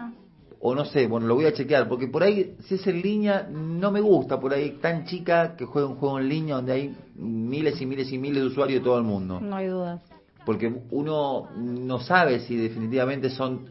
O 0.68 0.74
no 0.74 0.84
sé, 0.84 1.06
bueno, 1.06 1.28
lo 1.28 1.36
voy 1.36 1.44
a 1.46 1.52
chequear, 1.52 1.86
porque 1.88 2.08
por 2.08 2.24
ahí, 2.24 2.56
si 2.64 2.74
es 2.74 2.84
en 2.88 3.00
línea, 3.00 3.46
no 3.48 3.92
me 3.92 4.00
gusta, 4.00 4.40
por 4.40 4.52
ahí 4.52 4.78
tan 4.82 5.04
chica 5.04 5.54
que 5.56 5.64
juega 5.64 5.86
un 5.86 5.94
juego 5.94 6.18
en 6.18 6.28
línea 6.28 6.56
donde 6.56 6.72
hay 6.72 6.96
miles 7.14 7.80
y 7.80 7.86
miles 7.86 8.10
y 8.10 8.18
miles 8.18 8.42
de 8.42 8.48
usuarios 8.48 8.80
de 8.80 8.84
todo 8.84 8.98
el 8.98 9.04
mundo. 9.04 9.38
No 9.40 9.54
hay 9.54 9.68
dudas. 9.68 10.00
Porque 10.44 10.72
uno 10.90 11.50
no 11.56 12.00
sabe 12.00 12.40
si 12.40 12.56
definitivamente 12.56 13.30
son, 13.30 13.66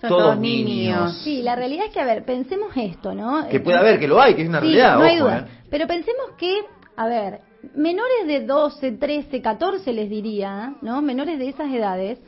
Son 0.00 0.10
todos, 0.10 0.22
todos 0.22 0.38
niños. 0.40 0.68
niños. 0.68 1.20
Sí, 1.22 1.40
la 1.42 1.54
realidad 1.54 1.86
es 1.86 1.92
que, 1.92 2.00
a 2.00 2.04
ver, 2.04 2.24
pensemos 2.24 2.72
esto, 2.74 3.14
¿no? 3.14 3.46
Que 3.48 3.60
puede 3.60 3.78
haber, 3.78 4.00
que 4.00 4.08
lo 4.08 4.20
hay, 4.20 4.34
que 4.34 4.42
es 4.42 4.48
una 4.48 4.58
Sí, 4.60 4.66
realidad, 4.66 4.96
no 4.98 5.04
hay 5.04 5.16
ojo, 5.18 5.24
duda. 5.26 5.38
¿eh? 5.48 5.62
Pero 5.70 5.86
pensemos 5.86 6.30
que, 6.36 6.62
a 6.96 7.06
ver, 7.06 7.42
menores 7.76 8.26
de 8.26 8.44
12, 8.44 8.90
13, 8.90 9.40
14 9.40 9.92
les 9.92 10.10
diría, 10.10 10.74
¿no? 10.82 11.00
Menores 11.00 11.38
de 11.38 11.48
esas 11.48 11.72
edades, 11.72 12.18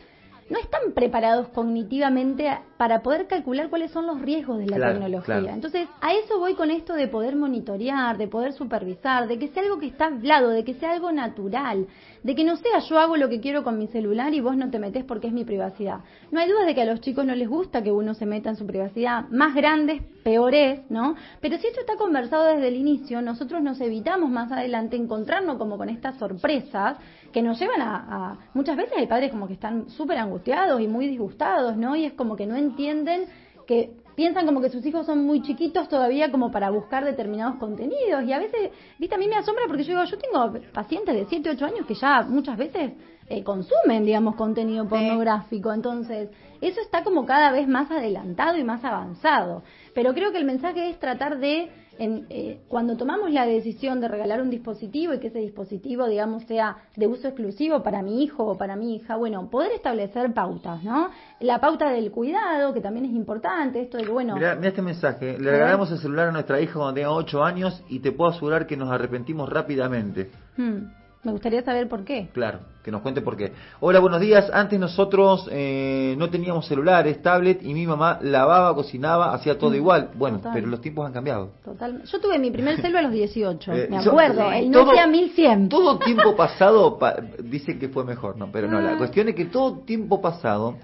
no 0.50 0.58
están 0.58 0.93
preparados 0.94 1.48
cognitivamente 1.48 2.48
para 2.76 3.02
poder 3.02 3.26
calcular 3.26 3.70
cuáles 3.70 3.90
son 3.93 4.06
los 4.06 4.20
riesgos 4.20 4.58
de 4.58 4.67
la 4.67 4.76
Claro, 4.76 4.93
tecnología. 4.94 5.38
claro. 5.40 5.55
Entonces, 5.55 5.88
a 6.00 6.14
eso 6.14 6.38
voy 6.38 6.55
con 6.55 6.70
esto 6.70 6.94
de 6.94 7.08
poder 7.08 7.36
monitorear, 7.36 8.19
de 8.19 8.28
poder 8.28 8.52
supervisar, 8.52 9.28
de 9.28 9.38
que 9.38 9.48
sea 9.48 9.62
algo 9.62 9.78
que 9.78 9.86
está 9.86 10.06
hablado, 10.06 10.50
de 10.50 10.64
que 10.64 10.74
sea 10.74 10.93
algo 10.93 11.12
natural, 11.12 11.86
de 12.22 12.34
que 12.34 12.44
no 12.44 12.56
sea 12.56 12.81
yo 12.81 12.98
hago 12.98 13.17
lo 13.17 13.28
que 13.28 13.40
quiero 13.40 13.62
con 13.62 13.78
mi 13.78 13.86
celular 13.88 14.34
y 14.34 14.40
vos 14.40 14.56
no 14.56 14.70
te 14.70 14.78
metés 14.78 15.05
porque 15.05 15.28
es 15.28 15.32
mi 15.32 15.44
privacidad. 15.44 16.00
No 16.31 16.40
hay 16.40 16.48
duda 16.48 16.64
de 16.64 16.74
que 16.74 16.82
a 16.82 16.86
los 16.86 17.00
chicos 17.00 17.24
no 17.24 17.34
les 17.34 17.48
gusta 17.48 17.82
que 17.82 17.93
uno 17.93 18.14
se 18.14 18.26
meta 18.26 18.50
en 18.50 18.56
su 18.56 18.67
privacidad. 18.67 19.28
Más 19.31 19.55
grandes, 19.55 20.02
peor 20.24 20.55
es, 20.55 20.81
¿no? 20.90 21.14
Pero 21.40 21.58
si 21.58 21.67
esto 21.69 21.81
está 21.81 21.96
conversado 21.96 22.44
desde 22.46 22.69
el 22.69 22.76
inicio, 22.76 23.22
nosotros 23.22 23.62
nos 23.62 23.81
evitamos 23.81 24.31
más 24.31 24.50
adelante 24.52 24.96
encontrarnos 24.96 25.56
como 25.56 25.78
con 25.78 25.88
estas 25.88 26.17
sorpresas 26.19 26.96
que 27.32 27.43
nos 27.43 27.58
llevan 27.58 27.81
a, 27.82 27.96
a- 27.96 28.39
muchas 28.55 28.77
veces 28.77 28.93
hay 28.96 29.06
padres 29.06 29.31
como 29.31 29.46
que 29.46 29.55
están 29.55 29.89
súper 29.91 30.19
angustiados 30.19 30.81
y 30.81 30.86
muy 30.86 31.06
disgustados, 31.08 31.77
¿no? 31.77 31.96
Y 31.96 32.05
es 32.05 32.12
como 32.12 32.36
que 32.36 32.46
no 32.46 32.56
entienden 32.56 33.24
que 33.67 33.94
piensan 34.15 34.44
como 34.44 34.60
que 34.60 34.69
sus 34.69 34.84
hijos 34.84 35.06
son 35.06 35.24
muy 35.24 35.41
chiquitos 35.43 35.89
todavía 35.89 36.31
como 36.31 36.51
para 36.51 36.69
buscar 36.70 37.05
determinados 37.05 37.56
contenidos. 37.56 38.22
Y 38.24 38.32
a 38.32 38.39
veces, 38.39 38.70
viste, 38.98 39.15
a 39.15 39.19
mí 39.19 39.27
me 39.27 39.36
asombra 39.36 39.65
porque 39.67 39.84
yo 39.84 39.93
digo, 39.94 40.05
yo 40.05 40.19
tengo 40.19 40.53
pacientes 40.72 41.15
de 41.15 41.24
7, 41.27 41.51
8 41.51 41.65
años 41.67 41.86
que 41.86 41.94
ya 41.94 42.22
muchas 42.22 42.58
veces 42.58 42.93
eh, 43.29 43.43
consumen, 43.43 44.05
digamos, 44.05 44.34
contenido 44.34 44.86
pornográfico, 44.86 45.72
entonces 45.72 46.29
eso 46.60 46.81
está 46.81 47.03
como 47.03 47.24
cada 47.24 47.51
vez 47.53 47.67
más 47.67 47.91
adelantado 47.91 48.58
y 48.58 48.65
más 48.65 48.84
avanzado, 48.84 49.62
pero 49.94 50.12
creo 50.12 50.32
que 50.32 50.39
el 50.39 50.44
mensaje 50.44 50.91
es 50.91 50.98
tratar 50.98 51.39
de 51.39 51.70
en, 51.99 52.27
eh, 52.31 52.61
cuando 52.69 52.96
tomamos 52.96 53.31
la 53.31 53.46
decisión 53.46 54.01
de 54.01 54.08
regalar 54.08 54.41
un 54.41 54.51
dispositivo 54.51 55.15
y 55.15 55.19
que 55.19 55.29
ese 55.29 55.39
dispositivo, 55.39 56.06
digamos, 56.06 56.44
sea 56.44 56.77
de 56.96 57.06
uso 57.06 57.29
exclusivo 57.29 57.82
para 57.82 58.03
mi 58.03 58.22
hijo 58.22 58.44
o 58.44 58.58
para 58.58 58.77
mi 58.77 58.96
hija, 58.96 59.17
bueno, 59.17 59.49
poder 59.51 59.72
establecer 59.72 60.32
pautas, 60.32 60.82
¿no? 60.82 61.11
La 61.41 61.61
pauta 61.61 61.91
del 61.91 62.11
cuidado, 62.11 62.72
que 62.72 62.81
también 62.81 63.06
es 63.06 63.13
importante, 63.13 63.81
esto 63.81 63.99
de 63.99 64.05
que, 64.05 64.11
bueno, 64.11 64.34
mirá 64.34 64.58
este 64.63 64.82
mensaje. 64.82 65.39
Le 65.39 65.51
regalamos 65.51 65.91
el 65.91 65.99
celular 65.99 66.29
a 66.29 66.32
nuestra 66.32 66.61
hija 66.61 66.75
cuando 66.75 66.94
tenga 66.94 67.13
8 67.13 67.43
años 67.44 67.82
y 67.89 68.01
te 68.01 68.13
puedo 68.13 68.31
asegurar 68.31 68.67
que 68.67 68.77
nos 68.77 68.91
arrepentimos 68.91 69.49
rápidamente. 69.49 70.31
hmm, 70.56 71.01
Me 71.24 71.31
gustaría 71.31 71.62
saber 71.62 71.88
por 71.88 72.05
qué. 72.05 72.31
Claro, 72.32 72.58
que 72.82 72.91
nos 72.91 73.00
cuente 73.00 73.20
por 73.20 73.36
qué. 73.36 73.52
Hola, 73.79 74.00
buenos 74.00 74.20
días. 74.20 74.50
Antes 74.52 74.81
nosotros 74.81 75.46
eh, 75.52 76.17
no 76.19 76.29
teníamos 76.31 76.67
celulares, 76.67 77.22
tablet 77.22 77.62
y 77.62 77.72
mi 77.74 77.86
mamá 77.86 78.19
lavaba, 78.22 78.74
cocinaba, 78.74 79.32
hacía 79.32 79.56
todo 79.56 79.70
Mm, 79.70 79.74
igual. 79.74 80.10
Bueno, 80.17 80.38
total. 80.38 80.52
pero 80.55 80.67
los 80.67 80.81
tiempos 80.81 81.06
han 81.06 81.12
cambiado. 81.12 81.50
Total. 81.64 82.02
Yo 82.02 82.20
tuve 82.20 82.41
mi 82.41 82.50
primer 82.50 82.81
celo 82.81 82.98
a 82.98 83.02
los 83.02 83.12
18, 83.12 83.72
Eh, 83.72 83.86
me 83.88 84.02
yo- 84.02 84.10
acuerdo, 84.10 84.50
eh, 84.50 84.58
el 84.58 84.70
Nokia 84.72 85.06
1100. 85.06 85.69
Todo 85.69 85.96
tiempo 86.00 86.34
pasado 86.34 86.98
pa- 86.98 87.14
dice 87.38 87.79
que 87.79 87.88
fue 87.88 88.02
mejor, 88.05 88.36
no, 88.36 88.50
pero 88.50 88.67
no, 88.67 88.81
la 88.81 88.94
Ah. 88.94 88.98
cuestión 88.98 89.29
es 89.29 89.36
que 89.36 89.44
todo 89.44 89.79
tiempo 89.84 90.20
pasado 90.20 90.74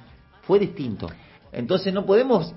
fue 0.42 0.61
distinto. 0.61 1.09
Entonces 1.50 1.92
no 1.92 2.07
podemos 2.07 2.54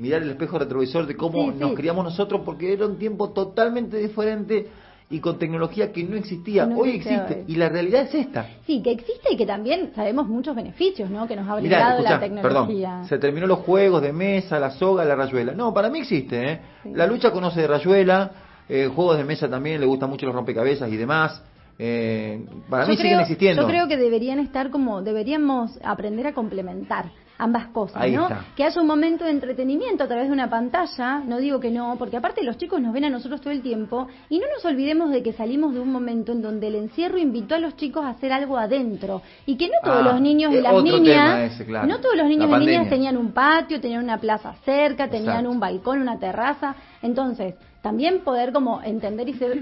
mirar 0.00 0.22
el 0.22 0.30
espejo 0.30 0.58
retrovisor 0.58 1.06
de 1.06 1.14
cómo 1.16 1.52
Sí, 1.52 1.58
nos 1.60 1.70
sí. 1.70 1.76
criamos 1.76 2.02
nosotros 2.04 2.40
porque 2.44 2.72
era 2.72 2.84
un 2.84 2.96
tiempo 2.98 3.30
totalmente 3.30 3.96
diferente 3.98 4.66
y 5.12 5.20
con 5.20 5.38
tecnología 5.38 5.92
que 5.92 6.02
no 6.04 6.16
existía. 6.16 6.64
No 6.64 6.78
hoy 6.78 6.96
existe 6.96 7.44
hoy. 7.46 7.52
y 7.52 7.56
la 7.56 7.68
realidad 7.68 8.02
es 8.04 8.14
esta. 8.14 8.46
Sí, 8.66 8.82
que 8.82 8.92
existe 8.92 9.32
y 9.32 9.36
que 9.36 9.44
también 9.44 9.92
sabemos 9.94 10.26
muchos 10.26 10.56
beneficios, 10.56 11.10
¿no? 11.10 11.28
Que 11.28 11.36
nos 11.36 11.46
ha 11.46 11.56
Mirá, 11.60 11.60
brindado 11.60 11.90
escuchá, 11.98 12.10
la 12.14 12.20
tecnología. 12.20 12.88
perdón, 12.88 13.08
se 13.08 13.18
terminó 13.18 13.46
los 13.46 13.58
juegos 13.60 14.00
de 14.00 14.12
mesa, 14.12 14.58
la 14.58 14.70
soga, 14.70 15.04
la 15.04 15.14
rayuela. 15.14 15.52
No, 15.52 15.74
para 15.74 15.90
mí 15.90 15.98
existe, 16.00 16.52
¿eh? 16.52 16.60
Sí. 16.82 16.92
La 16.94 17.06
lucha 17.06 17.30
conoce 17.30 17.60
de 17.60 17.66
rayuela, 17.66 18.30
eh, 18.68 18.88
juegos 18.92 19.18
de 19.18 19.24
mesa 19.24 19.50
también, 19.50 19.80
le 19.80 19.86
gustan 19.86 20.08
mucho 20.08 20.24
los 20.24 20.34
rompecabezas 20.34 20.90
y 20.90 20.96
demás. 20.96 21.42
Eh, 21.78 22.44
para 22.70 22.86
mí 22.86 22.96
siguen 22.96 23.20
existiendo. 23.20 23.62
Yo 23.62 23.68
creo 23.68 23.88
que 23.88 23.98
deberían 23.98 24.38
estar 24.38 24.70
como, 24.70 25.02
deberíamos 25.02 25.78
aprender 25.84 26.26
a 26.26 26.32
complementar 26.32 27.06
ambas 27.38 27.66
cosas, 27.68 27.96
Ahí 28.00 28.14
¿no? 28.14 28.22
está. 28.24 28.44
Que 28.56 28.64
haya 28.64 28.80
un 28.80 28.86
momento 28.86 29.24
de 29.24 29.30
entretenimiento 29.30 30.04
a 30.04 30.06
través 30.06 30.26
de 30.28 30.32
una 30.32 30.48
pantalla, 30.48 31.20
no 31.26 31.38
digo 31.38 31.58
que 31.60 31.70
no, 31.70 31.96
porque 31.98 32.16
aparte 32.16 32.42
los 32.44 32.56
chicos 32.56 32.80
nos 32.80 32.92
ven 32.92 33.04
a 33.04 33.10
nosotros 33.10 33.40
todo 33.40 33.52
el 33.52 33.62
tiempo 33.62 34.06
y 34.28 34.38
no 34.38 34.46
nos 34.54 34.64
olvidemos 34.64 35.10
de 35.10 35.22
que 35.22 35.32
salimos 35.32 35.74
de 35.74 35.80
un 35.80 35.90
momento 35.90 36.32
en 36.32 36.42
donde 36.42 36.68
el 36.68 36.76
encierro 36.76 37.18
invitó 37.18 37.54
a 37.54 37.58
los 37.58 37.76
chicos 37.76 38.04
a 38.04 38.10
hacer 38.10 38.32
algo 38.32 38.56
adentro 38.58 39.22
y 39.46 39.56
que 39.56 39.66
no 39.66 39.74
todos 39.82 40.06
Ah, 40.06 40.12
los 40.12 40.20
niños 40.20 40.52
y 40.52 40.56
es 40.58 40.62
las 40.62 40.82
niñas, 40.82 41.00
tema 41.02 41.44
ese, 41.44 41.64
claro. 41.66 41.86
no 41.88 41.98
todos 42.00 42.16
los 42.16 42.26
niños 42.28 42.48
y 42.50 42.64
niñas 42.64 42.88
tenían 42.88 43.16
un 43.16 43.32
patio, 43.32 43.80
tenían 43.80 44.04
una 44.04 44.18
plaza 44.18 44.54
cerca, 44.64 45.08
tenían 45.08 45.30
Exacto. 45.30 45.50
un 45.50 45.60
balcón, 45.60 46.00
una 46.00 46.18
terraza, 46.18 46.74
entonces 47.02 47.54
también 47.82 48.20
poder 48.20 48.52
como 48.52 48.80
entender 48.82 49.28
y 49.28 49.34
ser 49.34 49.58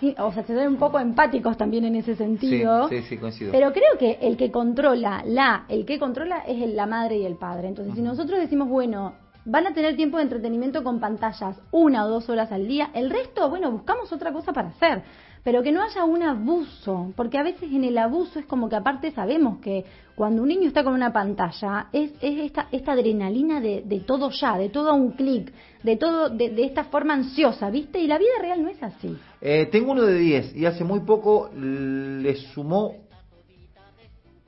sí, 0.00 0.14
o 0.18 0.32
sea, 0.32 0.44
ser 0.44 0.68
un 0.68 0.76
poco 0.76 0.98
empáticos 0.98 1.56
también 1.56 1.84
en 1.84 1.96
ese 1.96 2.16
sentido. 2.16 2.88
Sí, 2.88 3.00
sí, 3.00 3.08
sí, 3.10 3.16
coincido. 3.18 3.52
Pero 3.52 3.72
creo 3.72 3.98
que 3.98 4.18
el 4.20 4.36
que 4.36 4.50
controla, 4.50 5.22
la, 5.26 5.64
el 5.68 5.84
que 5.84 5.98
controla 5.98 6.38
es 6.46 6.58
la 6.74 6.86
madre 6.86 7.18
y 7.18 7.24
el 7.24 7.36
padre. 7.36 7.68
Entonces, 7.68 7.94
si 7.94 8.02
nosotros 8.02 8.38
decimos, 8.38 8.68
bueno, 8.68 9.14
van 9.44 9.66
a 9.66 9.72
tener 9.72 9.96
tiempo 9.96 10.18
de 10.18 10.24
entretenimiento 10.24 10.84
con 10.84 11.00
pantallas 11.00 11.60
una 11.70 12.04
o 12.04 12.08
dos 12.08 12.28
horas 12.28 12.52
al 12.52 12.68
día, 12.68 12.90
el 12.94 13.10
resto, 13.10 13.48
bueno, 13.48 13.70
buscamos 13.70 14.12
otra 14.12 14.32
cosa 14.32 14.52
para 14.52 14.68
hacer. 14.68 15.02
Pero 15.48 15.62
que 15.62 15.72
no 15.72 15.82
haya 15.82 16.04
un 16.04 16.22
abuso, 16.22 17.10
porque 17.16 17.38
a 17.38 17.42
veces 17.42 17.72
en 17.72 17.82
el 17.82 17.96
abuso 17.96 18.38
es 18.38 18.44
como 18.44 18.68
que 18.68 18.76
aparte 18.76 19.12
sabemos 19.12 19.60
que 19.60 19.82
cuando 20.14 20.42
un 20.42 20.48
niño 20.48 20.68
está 20.68 20.84
con 20.84 20.92
una 20.92 21.10
pantalla 21.10 21.86
es, 21.90 22.10
es 22.20 22.40
esta, 22.40 22.68
esta 22.70 22.92
adrenalina 22.92 23.58
de, 23.58 23.80
de 23.82 24.00
todo 24.00 24.28
ya, 24.28 24.58
de 24.58 24.68
todo 24.68 24.90
a 24.90 24.92
un 24.92 25.12
clic, 25.12 25.50
de 25.82 25.96
todo 25.96 26.28
de, 26.28 26.50
de 26.50 26.64
esta 26.64 26.84
forma 26.84 27.14
ansiosa, 27.14 27.70
¿viste? 27.70 27.98
Y 27.98 28.06
la 28.06 28.18
vida 28.18 28.32
real 28.42 28.62
no 28.62 28.68
es 28.68 28.82
así. 28.82 29.16
Eh, 29.40 29.70
tengo 29.72 29.92
uno 29.92 30.02
de 30.02 30.18
10 30.18 30.54
y 30.54 30.66
hace 30.66 30.84
muy 30.84 31.00
poco 31.00 31.48
le 31.54 32.36
sumó 32.52 32.96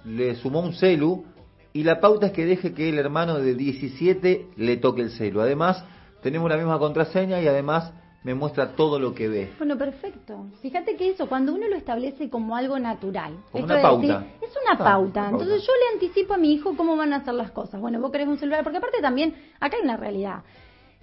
le 0.05 0.35
sumó 0.35 0.61
un 0.61 0.75
celu 0.75 1.25
y 1.73 1.83
la 1.83 1.99
pauta 1.99 2.27
es 2.27 2.33
que 2.33 2.45
deje 2.45 2.75
que 2.75 2.91
el 2.91 2.99
hermano 2.99 3.39
de 3.39 3.55
17 3.55 4.49
le 4.55 4.77
toque 4.77 5.01
el 5.01 5.13
celu. 5.13 5.41
Además, 5.41 5.83
tenemos 6.23 6.51
la 6.51 6.59
misma 6.59 6.79
contraseña 6.79 7.41
y 7.41 7.49
además 7.49 7.91
me 8.23 8.35
muestra 8.35 8.73
todo 8.77 8.99
lo 8.99 9.15
que 9.15 9.29
ve. 9.29 9.51
Bueno, 9.59 9.79
perfecto. 9.79 10.47
Fíjate 10.61 10.97
que 10.97 11.09
eso, 11.11 11.27
cuando 11.29 11.55
uno 11.55 11.69
lo 11.69 11.77
establece 11.77 12.29
como 12.29 12.55
algo 12.55 12.79
natural, 12.79 13.33
Como 13.51 13.65
una 13.65 13.81
pauta. 13.81 14.19
decir, 14.21 14.33
es 14.43 14.51
una 14.63 14.73
Ah, 14.75 14.79
pauta. 14.79 15.21
una 15.21 15.31
pauta. 15.31 15.31
Entonces 15.31 15.67
yo 15.67 15.73
le 15.73 15.95
anticipo 15.95 16.35
a 16.35 16.37
mi 16.37 16.53
hijo 16.53 16.77
cómo 16.77 16.97
van 16.97 17.13
a 17.15 17.17
hacer 17.17 17.35
las 17.35 17.51
cosas. 17.51 17.81
Bueno, 17.81 17.99
vos 18.01 18.11
querés 18.13 18.29
un 18.29 18.39
celular, 18.39 18.63
porque 18.63 18.79
aparte 18.79 19.01
también, 19.01 19.35
acá 19.59 19.77
hay 19.79 19.85
una 19.85 19.97
realidad. 19.97 20.43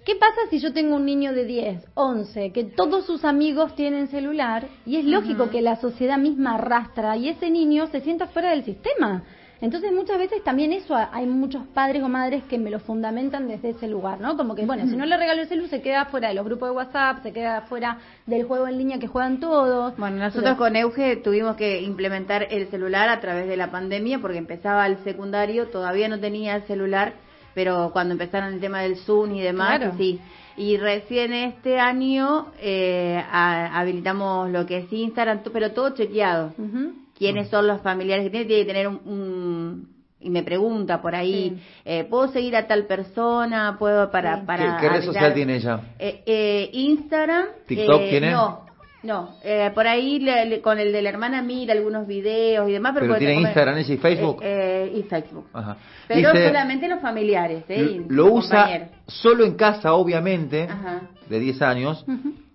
¿Qué 0.04 0.14
pasa 0.14 0.36
si 0.48 0.58
yo 0.60 0.72
tengo 0.72 0.94
un 0.96 1.04
niño 1.04 1.32
de 1.32 1.44
10, 1.44 1.84
11, 1.94 2.52
que 2.52 2.64
todos 2.64 3.04
sus 3.04 3.24
amigos 3.24 3.74
tienen 3.74 4.06
celular 4.08 4.66
y 4.86 4.96
es 4.96 5.04
lógico 5.04 5.50
que 5.50 5.60
la 5.60 5.76
sociedad 5.76 6.16
misma 6.18 6.54
arrastra 6.54 7.16
y 7.16 7.28
ese 7.28 7.50
niño 7.50 7.88
se 7.88 8.00
sienta 8.00 8.28
fuera 8.28 8.50
del 8.52 8.64
sistema? 8.64 9.24
Entonces 9.60 9.90
muchas 9.92 10.18
veces 10.18 10.42
también 10.44 10.72
eso 10.72 10.94
hay 10.94 11.26
muchos 11.26 11.66
padres 11.74 12.02
o 12.04 12.08
madres 12.08 12.44
que 12.44 12.58
me 12.58 12.70
lo 12.70 12.78
fundamentan 12.78 13.48
desde 13.48 13.70
ese 13.70 13.88
lugar, 13.88 14.20
¿no? 14.20 14.36
Como 14.36 14.54
que, 14.54 14.64
bueno, 14.64 14.86
si 14.86 14.96
no 14.96 15.04
le 15.04 15.16
regalo 15.16 15.42
el 15.42 15.48
celular 15.48 15.68
se 15.70 15.82
queda 15.82 16.04
fuera 16.04 16.28
de 16.28 16.34
los 16.34 16.44
grupos 16.44 16.68
de 16.68 16.76
WhatsApp, 16.76 17.22
se 17.24 17.32
queda 17.32 17.62
fuera 17.62 17.98
del 18.26 18.44
juego 18.44 18.68
en 18.68 18.78
línea 18.78 18.98
que 19.00 19.08
juegan 19.08 19.40
todos. 19.40 19.96
Bueno, 19.96 20.16
nosotros 20.18 20.44
Pero- 20.44 20.56
con 20.56 20.76
Euge 20.76 21.16
tuvimos 21.16 21.56
que 21.56 21.82
implementar 21.82 22.46
el 22.50 22.68
celular 22.68 23.08
a 23.08 23.20
través 23.20 23.48
de 23.48 23.56
la 23.56 23.70
pandemia 23.72 24.20
porque 24.20 24.38
empezaba 24.38 24.86
el 24.86 24.98
secundario, 24.98 25.66
todavía 25.68 26.08
no 26.08 26.20
tenía 26.20 26.54
el 26.54 26.62
celular, 26.62 27.14
pero 27.54 27.90
cuando 27.92 28.12
empezaron 28.12 28.54
el 28.54 28.60
tema 28.60 28.82
del 28.82 28.96
Zoom 28.96 29.34
y 29.34 29.40
demás, 29.40 29.78
Claro. 29.78 29.94
sí. 29.98 30.20
Y 30.56 30.76
recién 30.76 31.32
este 31.32 31.78
año 31.80 32.46
eh, 32.60 33.22
a- 33.30 33.78
habilitamos 33.78 34.50
lo 34.50 34.66
que 34.66 34.78
es 34.78 34.92
Instagram, 34.92 35.40
pero 35.52 35.72
todo 35.72 35.90
chequeado. 35.90 36.52
Ujú. 36.58 36.92
Quiénes 37.18 37.48
son 37.48 37.66
los 37.66 37.80
familiares 37.82 38.24
que 38.24 38.30
tiene, 38.30 38.46
tiene 38.46 38.62
que 38.62 38.66
tener 38.72 38.88
un, 38.88 39.00
un- 39.04 39.98
y 40.20 40.30
me 40.30 40.42
pregunta 40.42 41.00
por 41.00 41.14
ahí, 41.14 41.50
Sí. 41.56 41.62
eh, 41.84 42.04
¿puedo 42.04 42.28
seguir 42.28 42.56
a 42.56 42.66
tal 42.66 42.86
persona? 42.86 43.76
¿Puedo 43.78 44.10
para... 44.10 44.36
Sí. 44.40 44.42
para 44.46 44.76
¿Qué, 44.76 44.82
qué 44.82 44.88
red 44.92 45.02
social 45.04 45.32
tiene 45.34 45.56
ella? 45.56 45.80
Eh, 45.98 46.22
eh, 46.26 46.70
Instagram. 46.72 47.44
¿TikTok 47.66 48.00
eh, 48.02 48.08
tiene? 48.10 48.30
No, 48.32 48.66
no. 49.04 49.36
Eh, 49.44 49.70
por 49.72 49.86
ahí 49.86 50.18
le- 50.18 50.44
le- 50.46 50.60
con 50.60 50.80
el 50.80 50.90
de 50.92 51.02
la 51.02 51.08
hermana 51.10 51.40
mira 51.40 51.72
algunos 51.72 52.04
videos 52.08 52.68
y 52.68 52.72
demás. 52.72 52.92
Pero, 52.94 53.06
Pero 53.06 53.18
tiene 53.18 53.34
Instagram 53.42 53.78
ella 53.78 53.94
y 53.94 53.96
Facebook. 53.96 54.40
Eh, 54.42 54.90
eh, 54.92 54.98
y 54.98 55.02
Facebook. 55.04 55.46
Ajá. 55.52 55.76
Pero 56.08 56.32
Dice, 56.32 56.46
solamente 56.48 56.88
los 56.88 57.00
familiares, 57.00 57.62
¿eh? 57.68 58.02
lo 58.08 58.26
usa 58.32 58.58
compañeros. 58.62 58.88
solo 59.06 59.44
en 59.44 59.54
casa, 59.54 59.92
obviamente, 59.94 60.64
Ajá. 60.64 61.02
de 61.28 61.38
10 61.38 61.62
años, 61.62 62.04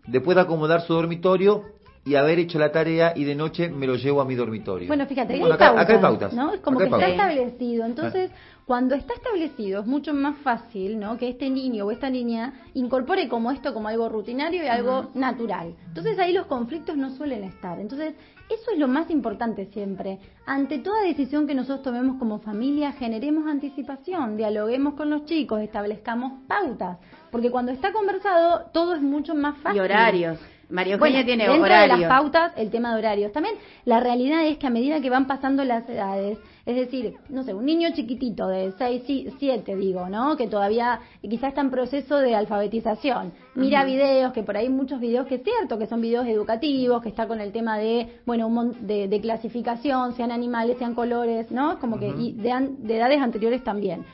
después 0.05 0.35
de 0.35 0.41
acomodar 0.41 0.81
su 0.81 0.93
dormitorio 0.93 1.63
y 2.05 2.15
haber 2.15 2.39
hecho 2.39 2.59
la 2.59 2.71
tarea 2.71 3.13
y 3.15 3.23
de 3.23 3.35
noche 3.35 3.69
me 3.69 3.87
lo 3.87 3.95
llevo 3.95 4.21
a 4.21 4.25
mi 4.25 4.35
dormitorio. 4.35 4.87
Bueno, 4.87 5.05
fíjate, 5.05 5.33
ahí 5.33 5.39
Bueno, 5.39 5.55
hay 5.55 5.55
acá, 5.55 5.67
pautas, 5.67 5.83
acá 5.83 5.93
hay 5.93 6.01
pautas. 6.01 6.33
¿no? 6.33 6.53
Es 6.53 6.59
como 6.59 6.79
Acá 6.79 6.89
que 6.89 6.95
está 6.95 7.09
establecido. 7.09 7.85
Entonces, 7.85 8.31
cuando 8.65 8.95
está 8.95 9.13
establecido, 9.13 9.81
es 9.81 9.87
mucho 9.87 10.13
más 10.13 10.37
fácil, 10.37 10.99
¿no? 10.99 11.17
Que 11.17 11.29
este 11.29 11.49
niño 11.49 11.85
o 11.85 11.91
esta 11.91 12.09
niña 12.09 12.53
incorpore 12.73 13.29
como 13.29 13.51
esto 13.51 13.73
como 13.73 13.87
algo 13.87 14.09
rutinario 14.09 14.63
y 14.63 14.67
algo 14.67 15.11
natural. 15.13 15.75
Entonces, 15.87 16.19
ahí 16.19 16.33
los 16.33 16.45
conflictos 16.47 16.97
no 16.97 17.09
suelen 17.11 17.45
estar. 17.45 17.79
Entonces, 17.79 18.15
eso 18.49 18.71
es 18.71 18.79
lo 18.79 18.89
más 18.89 19.09
importante 19.09 19.67
siempre. 19.67 20.19
Ante 20.45 20.79
toda 20.79 21.03
decisión 21.03 21.47
que 21.47 21.55
nosotros 21.55 21.83
tomemos 21.83 22.17
como 22.17 22.39
familia, 22.39 22.91
generemos 22.91 23.47
anticipación, 23.47 24.35
dialoguemos 24.35 24.95
con 24.95 25.09
los 25.09 25.25
chicos, 25.25 25.61
establezcamos 25.61 26.33
pautas. 26.47 26.97
Porque 27.31 27.49
cuando 27.49 27.71
está 27.71 27.93
conversado, 27.93 28.69
todo 28.73 28.93
es 28.95 29.01
mucho 29.01 29.35
más 29.35 29.57
fácil. 29.59 29.77
Y 29.77 29.85
horarios. 29.85 30.39
María 30.73 30.95
Eugenia 30.95 31.19
Bueno, 31.21 31.25
tiene 31.25 31.43
dentro 31.47 31.63
horarios. 31.63 31.97
de 31.99 32.05
las 32.05 32.09
pautas, 32.09 32.53
el 32.57 32.69
tema 32.71 32.91
de 32.93 32.99
horarios. 32.99 33.31
También 33.31 33.55
la 33.85 33.99
realidad 33.99 34.45
es 34.45 34.57
que 34.57 34.67
a 34.67 34.69
medida 34.69 34.99
que 35.01 35.09
van 35.09 35.27
pasando 35.27 35.63
las 35.63 35.87
edades, 35.87 36.37
es 36.65 36.75
decir, 36.75 37.13
no 37.29 37.43
sé, 37.43 37.53
un 37.53 37.65
niño 37.65 37.89
chiquitito 37.93 38.47
de 38.47 38.71
6, 38.77 39.33
7, 39.37 39.75
digo, 39.75 40.09
¿no? 40.09 40.35
Que 40.35 40.47
todavía 40.47 40.99
quizás 41.21 41.49
está 41.49 41.61
en 41.61 41.69
proceso 41.69 42.17
de 42.17 42.35
alfabetización. 42.35 43.33
Mira 43.55 43.83
videos, 43.85 44.33
que 44.33 44.41
por 44.43 44.57
ahí 44.57 44.67
muchos 44.69 44.99
videos 44.99 45.27
que 45.27 45.35
es 45.35 45.43
cierto, 45.43 45.77
que 45.77 45.85
son 45.85 46.01
videos 46.01 46.25
educativos, 46.27 47.01
que 47.03 47.09
está 47.09 47.27
con 47.27 47.39
el 47.39 47.51
tema 47.51 47.77
de, 47.77 48.07
bueno, 48.25 48.47
un 48.47 48.87
de, 48.87 49.07
de 49.07 49.21
clasificación, 49.21 50.13
sean 50.15 50.31
animales, 50.31 50.77
sean 50.79 50.95
colores, 50.95 51.51
¿no? 51.51 51.79
Como 51.79 51.99
que 51.99 52.07
y 52.17 52.31
de, 52.33 52.51
an- 52.51 52.75
de 52.87 52.97
edades 52.97 53.21
anteriores 53.21 53.63
también. 53.63 54.05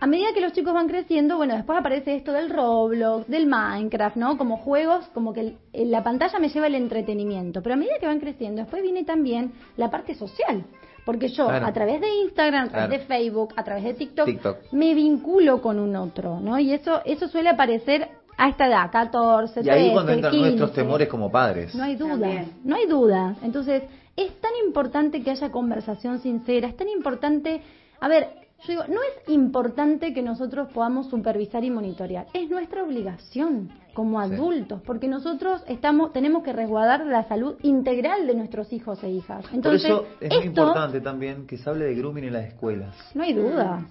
A 0.00 0.06
medida 0.06 0.32
que 0.32 0.40
los 0.40 0.52
chicos 0.54 0.72
van 0.72 0.88
creciendo, 0.88 1.36
bueno, 1.36 1.54
después 1.54 1.78
aparece 1.78 2.14
esto 2.16 2.32
del 2.32 2.48
Roblox, 2.50 3.28
del 3.28 3.46
Minecraft, 3.46 4.16
¿no? 4.16 4.38
Como 4.38 4.56
juegos, 4.56 5.06
como 5.12 5.32
que 5.34 5.56
el- 5.74 5.90
la 5.90 6.02
pantalla 6.02 6.38
me 6.38 6.48
lleva 6.48 6.68
el 6.68 6.74
entretenimiento. 6.74 7.62
Pero 7.62 7.74
a 7.74 7.76
medida 7.76 7.98
que 8.00 8.06
van 8.06 8.18
creciendo, 8.18 8.62
después 8.62 8.82
viene 8.82 9.04
también 9.04 9.52
la 9.76 9.90
parte 9.90 10.14
social. 10.14 10.64
Porque 11.04 11.28
yo, 11.28 11.46
Claro. 11.48 11.66
a 11.66 11.72
través 11.72 12.00
de 12.00 12.08
Instagram, 12.22 12.66
a 12.66 12.68
través 12.68 12.88
Claro. 12.88 13.02
de 13.02 13.06
Facebook, 13.06 13.54
a 13.56 13.64
través 13.64 13.84
de 13.84 13.94
TikTok, 13.94 14.26
TikTok. 14.26 14.56
me 14.72 14.94
vinculo 14.94 15.60
con 15.60 15.78
un 15.78 15.94
otro, 15.96 16.40
¿no? 16.40 16.58
Y 16.58 16.72
eso, 16.72 17.00
eso 17.04 17.28
suele 17.28 17.48
aparecer 17.50 18.08
a 18.38 18.48
esta 18.48 18.68
edad, 18.68 18.90
14, 18.90 19.60
Y 19.62 19.68
ahí 19.68 19.78
13, 19.80 19.92
cuando 19.92 20.12
entran 20.12 20.32
15. 20.32 20.46
nuestros 20.48 20.72
temores 20.72 21.08
como 21.08 21.30
padres. 21.30 21.74
No 21.74 21.82
hay 21.84 21.96
dudas, 21.96 22.20
También. 22.20 22.52
no 22.64 22.76
hay 22.76 22.86
dudas. 22.86 23.36
Entonces, 23.42 23.82
es 24.16 24.32
tan 24.40 24.52
importante 24.64 25.22
que 25.22 25.30
haya 25.30 25.50
conversación 25.50 26.20
sincera, 26.20 26.68
es 26.68 26.76
tan 26.76 26.88
importante, 26.88 27.60
a 28.00 28.08
ver, 28.08 28.28
yo 28.62 28.68
digo, 28.68 28.82
no 28.88 29.00
es 29.02 29.28
importante 29.28 30.12
que 30.12 30.22
nosotros 30.22 30.68
podamos 30.72 31.08
supervisar 31.08 31.64
y 31.64 31.70
monitorear, 31.70 32.26
es 32.34 32.48
nuestra 32.50 32.82
obligación 32.84 33.70
como 33.94 34.22
Sí. 34.26 34.34
adultos, 34.34 34.80
porque 34.86 35.08
nosotros 35.08 35.62
estamos 35.66 36.12
tenemos 36.12 36.42
que 36.42 36.52
resguardar 36.52 37.04
la 37.06 37.24
salud 37.24 37.56
integral 37.62 38.26
de 38.26 38.34
nuestros 38.34 38.72
hijos 38.72 39.02
e 39.02 39.10
hijas. 39.10 39.44
Entonces, 39.52 39.90
Por 39.90 40.04
eso 40.04 40.16
es 40.20 40.34
muy 40.36 40.44
importante 40.46 41.00
también 41.00 41.46
que 41.46 41.58
se 41.58 41.68
hable 41.68 41.86
de 41.86 41.94
grooming 41.94 42.24
en 42.24 42.32
las 42.34 42.44
escuelas. 42.46 42.94
no 43.14 43.22
hay 43.22 43.32
dudas 43.32 43.82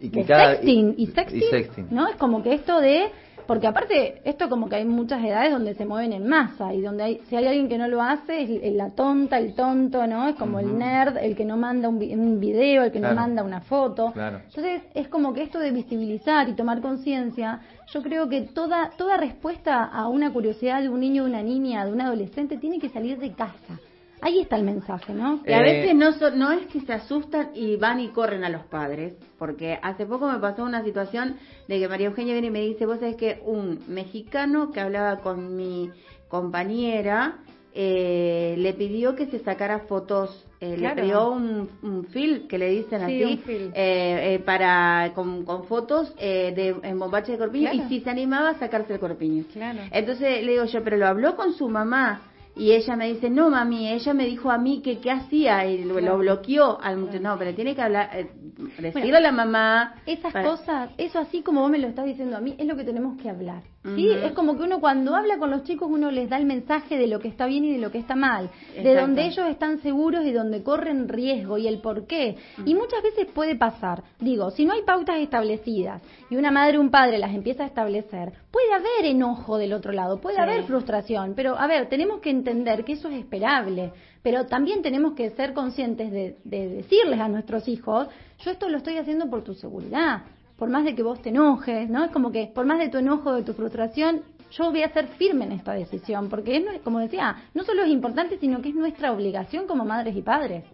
Y 0.00 0.10
que 0.10 0.20
de 0.20 0.26
cada- 0.26 0.50
sexting 0.56 0.94
y 0.96 1.02
y 1.02 1.06
sexting, 1.08 1.42
sexting. 1.50 1.86
¿no? 1.90 2.06
Es 2.08 2.16
como 2.16 2.42
que 2.42 2.54
esto 2.54 2.80
de 2.80 3.10
porque 3.46 3.66
aparte, 3.66 4.20
esto 4.24 4.48
como 4.48 4.68
que 4.68 4.76
hay 4.76 4.84
muchas 4.84 5.22
edades 5.24 5.52
donde 5.52 5.74
se 5.74 5.86
mueven 5.86 6.12
en 6.12 6.26
masa 6.26 6.74
y 6.74 6.80
donde 6.80 7.02
hay, 7.04 7.20
si 7.28 7.36
hay 7.36 7.46
alguien 7.46 7.68
que 7.68 7.78
no 7.78 7.88
lo 7.88 8.02
hace, 8.02 8.42
es 8.66 8.72
la 8.74 8.90
tonta, 8.90 9.38
el 9.38 9.54
tonto, 9.54 10.06
¿no? 10.06 10.28
Es 10.28 10.36
como 10.36 10.58
el 10.58 10.76
nerd, 10.78 11.16
el 11.18 11.36
que 11.36 11.44
no 11.44 11.56
manda 11.56 11.88
un, 11.88 11.96
un 11.96 12.40
video, 12.40 12.84
el 12.84 12.92
que 12.92 13.00
no 13.00 13.14
manda 13.14 13.42
una 13.42 13.60
foto. 13.60 14.12
Entonces, 14.16 14.82
es 14.94 15.08
como 15.08 15.32
que 15.32 15.42
esto 15.42 15.58
de 15.58 15.70
visibilizar 15.70 16.48
y 16.48 16.54
tomar 16.54 16.80
conciencia, 16.80 17.60
yo 17.92 18.02
creo 18.02 18.28
que 18.28 18.42
toda, 18.42 18.90
toda 18.96 19.16
respuesta 19.16 19.84
a 19.84 20.08
una 20.08 20.32
curiosidad 20.32 20.82
de 20.82 20.88
un 20.88 21.00
niño, 21.00 21.24
de 21.24 21.30
una 21.30 21.42
niña, 21.42 21.84
de 21.84 21.92
un 21.92 22.00
adolescente, 22.00 22.58
tiene 22.58 22.78
que 22.78 22.88
salir 22.88 23.18
de 23.18 23.32
casa. 23.32 23.78
Ahí 24.26 24.40
está 24.40 24.56
el 24.56 24.64
mensaje, 24.64 25.14
¿no? 25.14 25.40
Y 25.46 25.52
a 25.52 25.60
veces 25.60 25.94
no, 25.94 26.10
no 26.34 26.50
es 26.50 26.66
que 26.66 26.80
se 26.80 26.92
asustan 26.92 27.50
y 27.54 27.76
van 27.76 28.00
y 28.00 28.08
corren 28.08 28.42
a 28.42 28.48
los 28.48 28.64
padres, 28.64 29.14
porque 29.38 29.78
hace 29.80 30.04
poco 30.04 30.26
me 30.28 30.40
pasó 30.40 30.64
una 30.64 30.82
situación 30.82 31.36
de 31.68 31.78
que 31.78 31.86
María 31.86 32.08
Eugenia 32.08 32.32
viene 32.32 32.48
y 32.48 32.50
me 32.50 32.60
dice, 32.62 32.86
vos 32.86 32.98
sabés 32.98 33.14
que 33.14 33.40
un 33.44 33.84
mexicano 33.86 34.72
que 34.72 34.80
hablaba 34.80 35.20
con 35.20 35.54
mi 35.54 35.92
compañera 36.26 37.38
eh, 37.72 38.56
le 38.58 38.74
pidió 38.74 39.14
que 39.14 39.26
se 39.26 39.38
sacara 39.38 39.86
fotos, 39.86 40.44
eh, 40.60 40.76
le 40.76 40.90
pidió 40.96 41.30
un, 41.30 41.70
un, 41.84 42.06
film 42.06 42.48
que 42.48 42.58
le 42.58 42.70
dicen 42.70 43.02
así, 43.02 43.40
eh, 43.46 43.72
eh, 43.74 44.42
para 44.44 45.12
con, 45.14 45.44
con 45.44 45.66
fotos 45.66 46.12
eh, 46.18 46.52
de 46.56 46.74
en 46.82 46.98
bombache 46.98 47.30
de 47.30 47.38
corpiño 47.38 47.72
y 47.72 47.82
si 47.82 48.00
se 48.00 48.10
animaba 48.10 48.48
a 48.48 48.58
sacarse 48.58 48.94
el 48.94 48.98
corpiño. 48.98 49.44
Entonces 49.92 50.44
le 50.44 50.50
digo 50.50 50.64
yo, 50.64 50.82
pero 50.82 50.96
lo 50.96 51.06
habló 51.06 51.36
con 51.36 51.52
su 51.52 51.68
mamá 51.68 52.22
y 52.56 52.72
ella 52.72 52.96
me 52.96 53.12
dice, 53.12 53.28
no 53.28 53.50
mami, 53.50 53.88
ella 53.88 54.14
me 54.14 54.24
dijo 54.24 54.50
a 54.50 54.56
mí 54.56 54.80
que 54.80 54.98
qué 54.98 55.10
hacía 55.10 55.66
y 55.66 55.84
lo, 55.84 56.16
bloqueó 56.16 56.80
al 56.80 56.96
muchacho. 56.96 57.20
No, 57.20 57.36
pero 57.38 57.54
tiene 57.54 57.74
que 57.74 57.82
hablar, 57.82 58.08
eh, 58.14 58.30
decirle 58.78 59.18
a 59.18 59.20
la 59.20 59.32
mamá. 59.32 59.96
Esas 60.06 60.32
cosas, 60.32 60.90
eso 60.96 61.18
así 61.18 61.42
como 61.42 61.60
vos 61.60 61.70
me 61.70 61.78
lo 61.78 61.88
estás 61.88 62.06
diciendo 62.06 62.34
a 62.34 62.40
mí, 62.40 62.56
es 62.58 62.66
lo 62.66 62.74
que 62.74 62.84
tenemos 62.84 63.20
que 63.20 63.28
hablar. 63.28 63.62
¿Sí? 63.94 64.10
Es 64.10 64.32
como 64.32 64.56
que 64.56 64.64
uno 64.64 64.80
cuando 64.80 65.14
habla 65.14 65.38
con 65.38 65.50
los 65.50 65.62
chicos, 65.64 65.88
uno 65.90 66.10
les 66.10 66.28
da 66.28 66.36
el 66.38 66.46
mensaje 66.46 66.98
de 66.98 67.06
lo 67.06 67.20
que 67.20 67.28
está 67.28 67.46
bien 67.46 67.64
y 67.64 67.72
de 67.72 67.78
lo 67.78 67.90
que 67.90 67.98
está 67.98 68.16
mal, 68.16 68.50
de 68.74 68.94
donde 68.94 69.26
ellos 69.26 69.48
están 69.48 69.80
seguros 69.80 70.24
y 70.24 70.32
donde 70.32 70.62
corren 70.62 71.08
riesgo 71.08 71.58
y 71.58 71.68
el 71.68 71.80
por 71.80 72.06
qué. 72.06 72.36
Y 72.64 72.74
muchas 72.74 73.02
veces 73.02 73.26
puede 73.32 73.56
pasar, 73.56 74.02
digo, 74.18 74.50
si 74.50 74.64
no 74.64 74.72
hay 74.72 74.82
pautas 74.82 75.18
establecidas 75.18 76.02
y 76.30 76.36
una 76.36 76.50
madre 76.50 76.78
o 76.78 76.80
un 76.80 76.90
padre 76.90 77.18
las 77.18 77.34
empieza 77.34 77.64
a 77.64 77.66
establecer, 77.66 78.32
puede 78.50 78.72
haber 78.72 79.04
enojo 79.04 79.58
del 79.58 79.72
otro 79.72 79.92
lado, 79.92 80.20
puede 80.20 80.38
haber 80.38 80.64
frustración, 80.64 81.34
pero 81.36 81.58
a 81.58 81.66
ver, 81.66 81.88
tenemos 81.88 82.20
que 82.20 82.30
entender 82.30 82.84
que 82.84 82.92
eso 82.92 83.08
es 83.08 83.18
esperable, 83.18 83.92
pero 84.22 84.46
también 84.46 84.82
tenemos 84.82 85.12
que 85.12 85.30
ser 85.30 85.52
conscientes 85.52 86.10
de, 86.10 86.36
decirles 86.44 87.20
a 87.20 87.28
nuestros 87.28 87.68
hijos, 87.68 88.08
yo 88.44 88.50
esto 88.50 88.68
lo 88.68 88.78
estoy 88.78 88.98
haciendo 88.98 89.30
por 89.30 89.44
tu 89.44 89.54
seguridad, 89.54 90.22
por 90.56 90.70
más 90.70 90.84
de 90.84 90.94
que 90.94 91.02
vos 91.02 91.20
te 91.20 91.28
enojes, 91.28 91.88
¿no? 91.88 92.04
Es 92.04 92.10
como 92.10 92.32
que 92.32 92.50
por 92.54 92.66
más 92.66 92.78
de 92.78 92.88
tu 92.88 92.98
enojo, 92.98 93.34
de 93.34 93.42
tu 93.42 93.52
frustración, 93.52 94.22
yo 94.50 94.70
voy 94.70 94.82
a 94.82 94.92
ser 94.92 95.08
firme 95.18 95.44
en 95.44 95.52
esta 95.52 95.72
decisión, 95.72 96.28
porque 96.28 96.56
es, 96.56 96.80
como 96.82 97.00
decía, 97.00 97.36
no 97.54 97.64
solo 97.64 97.82
es 97.82 97.90
importante, 97.90 98.38
sino 98.38 98.62
que 98.62 98.70
es 98.70 98.74
nuestra 98.74 99.12
obligación 99.12 99.66
como 99.66 99.84
madres 99.84 100.16
y 100.16 100.22
padres. 100.22 100.64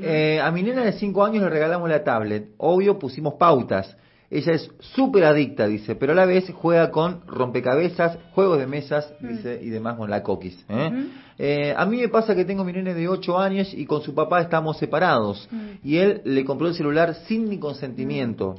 Eh, 0.00 0.40
a 0.40 0.50
mi 0.50 0.62
nena 0.62 0.82
de 0.82 0.92
5 0.92 1.24
años 1.24 1.42
le 1.44 1.50
regalamos 1.50 1.88
la 1.88 2.02
tablet. 2.02 2.50
Obvio, 2.58 2.98
pusimos 2.98 3.34
pautas. 3.34 3.96
Ella 4.28 4.52
es 4.52 4.70
súper 4.78 5.24
adicta, 5.24 5.66
dice, 5.66 5.94
pero 5.94 6.12
a 6.12 6.14
la 6.14 6.24
vez 6.24 6.50
juega 6.54 6.90
con 6.90 7.20
rompecabezas, 7.26 8.18
juegos 8.34 8.58
de 8.58 8.66
mesas, 8.66 9.12
mm. 9.20 9.28
dice, 9.28 9.60
y 9.62 9.68
demás 9.68 9.96
con 9.96 10.08
la 10.08 10.22
coquis. 10.22 10.64
¿eh? 10.70 10.90
Eh, 11.38 11.74
a 11.76 11.84
mí 11.84 11.98
me 11.98 12.08
pasa 12.08 12.34
que 12.34 12.46
tengo 12.46 12.64
mi 12.64 12.72
nene 12.72 12.94
de 12.94 13.08
8 13.08 13.38
años 13.38 13.72
y 13.74 13.84
con 13.84 14.00
su 14.00 14.14
papá 14.14 14.40
estamos 14.40 14.78
separados. 14.78 15.46
Mm. 15.50 15.86
Y 15.86 15.98
él 15.98 16.22
le 16.24 16.46
compró 16.46 16.68
el 16.68 16.74
celular 16.74 17.14
sin 17.26 17.46
mi 17.46 17.58
consentimiento. 17.58 18.56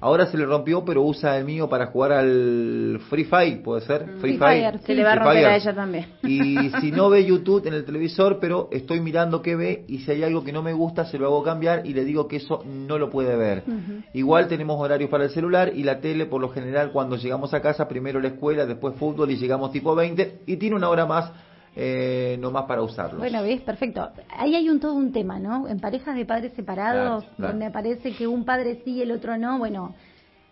Ahora 0.00 0.26
se 0.26 0.38
le 0.38 0.46
rompió, 0.46 0.84
pero 0.84 1.02
usa 1.02 1.36
el 1.36 1.44
mío 1.44 1.68
para 1.68 1.86
jugar 1.86 2.12
al 2.12 3.00
Free 3.10 3.24
Fire, 3.24 3.62
¿puede 3.62 3.80
ser? 3.80 4.06
Mm. 4.06 4.20
Free, 4.20 4.38
Fire. 4.38 4.78
Se 4.78 4.94
le 4.94 5.02
va 5.02 5.12
a 5.12 5.14
romper 5.16 5.46
a 5.46 5.56
ella 5.56 5.74
también. 5.74 6.06
Y 6.22 6.70
si 6.80 6.92
no 6.92 7.10
ve 7.10 7.24
YouTube 7.24 7.66
en 7.66 7.74
el 7.74 7.84
televisor, 7.84 8.38
pero 8.40 8.68
estoy 8.70 9.00
mirando 9.00 9.42
qué 9.42 9.56
ve 9.56 9.84
y 9.88 9.98
si 9.98 10.12
hay 10.12 10.22
algo 10.22 10.44
que 10.44 10.52
no 10.52 10.62
me 10.62 10.72
gusta, 10.72 11.04
se 11.04 11.18
lo 11.18 11.26
hago 11.26 11.42
cambiar 11.42 11.84
y 11.84 11.94
le 11.94 12.04
digo 12.04 12.28
que 12.28 12.36
eso 12.36 12.62
no 12.64 12.96
lo 12.98 13.10
puede 13.10 13.36
ver. 13.36 13.64
Igual 14.12 14.46
tenemos 14.46 14.80
horarios 14.80 15.10
para 15.10 15.24
el 15.24 15.30
celular 15.30 15.72
y 15.74 15.82
la 15.82 16.00
tele, 16.00 16.26
por 16.26 16.40
lo 16.40 16.50
general, 16.50 16.92
cuando 16.92 17.16
llegamos 17.16 17.52
a 17.52 17.60
casa, 17.60 17.88
primero 17.88 18.20
la 18.20 18.28
escuela, 18.28 18.66
después 18.66 18.94
fútbol 18.96 19.30
y 19.32 19.36
llegamos 19.36 19.72
tipo 19.72 19.96
20 19.96 20.40
y 20.46 20.56
tiene 20.58 20.76
una 20.76 20.90
hora 20.90 21.06
más 21.06 21.32
eh, 21.76 22.36
no 22.40 22.50
más 22.50 22.64
para 22.64 22.82
usarlo. 22.82 23.18
Bueno, 23.18 23.42
ves, 23.42 23.60
perfecto. 23.62 24.08
Ahí 24.30 24.54
hay 24.54 24.68
un 24.68 24.80
todo 24.80 24.94
un 24.94 25.12
tema, 25.12 25.38
¿no? 25.38 25.68
En 25.68 25.80
parejas 25.80 26.16
de 26.16 26.24
padres 26.24 26.52
separados, 26.54 27.24
donde 27.36 27.70
parece 27.70 28.12
que 28.12 28.26
un 28.26 28.44
padre 28.44 28.82
sí 28.84 28.92
y 28.92 29.02
el 29.02 29.12
otro 29.12 29.36
no, 29.36 29.58
bueno, 29.58 29.94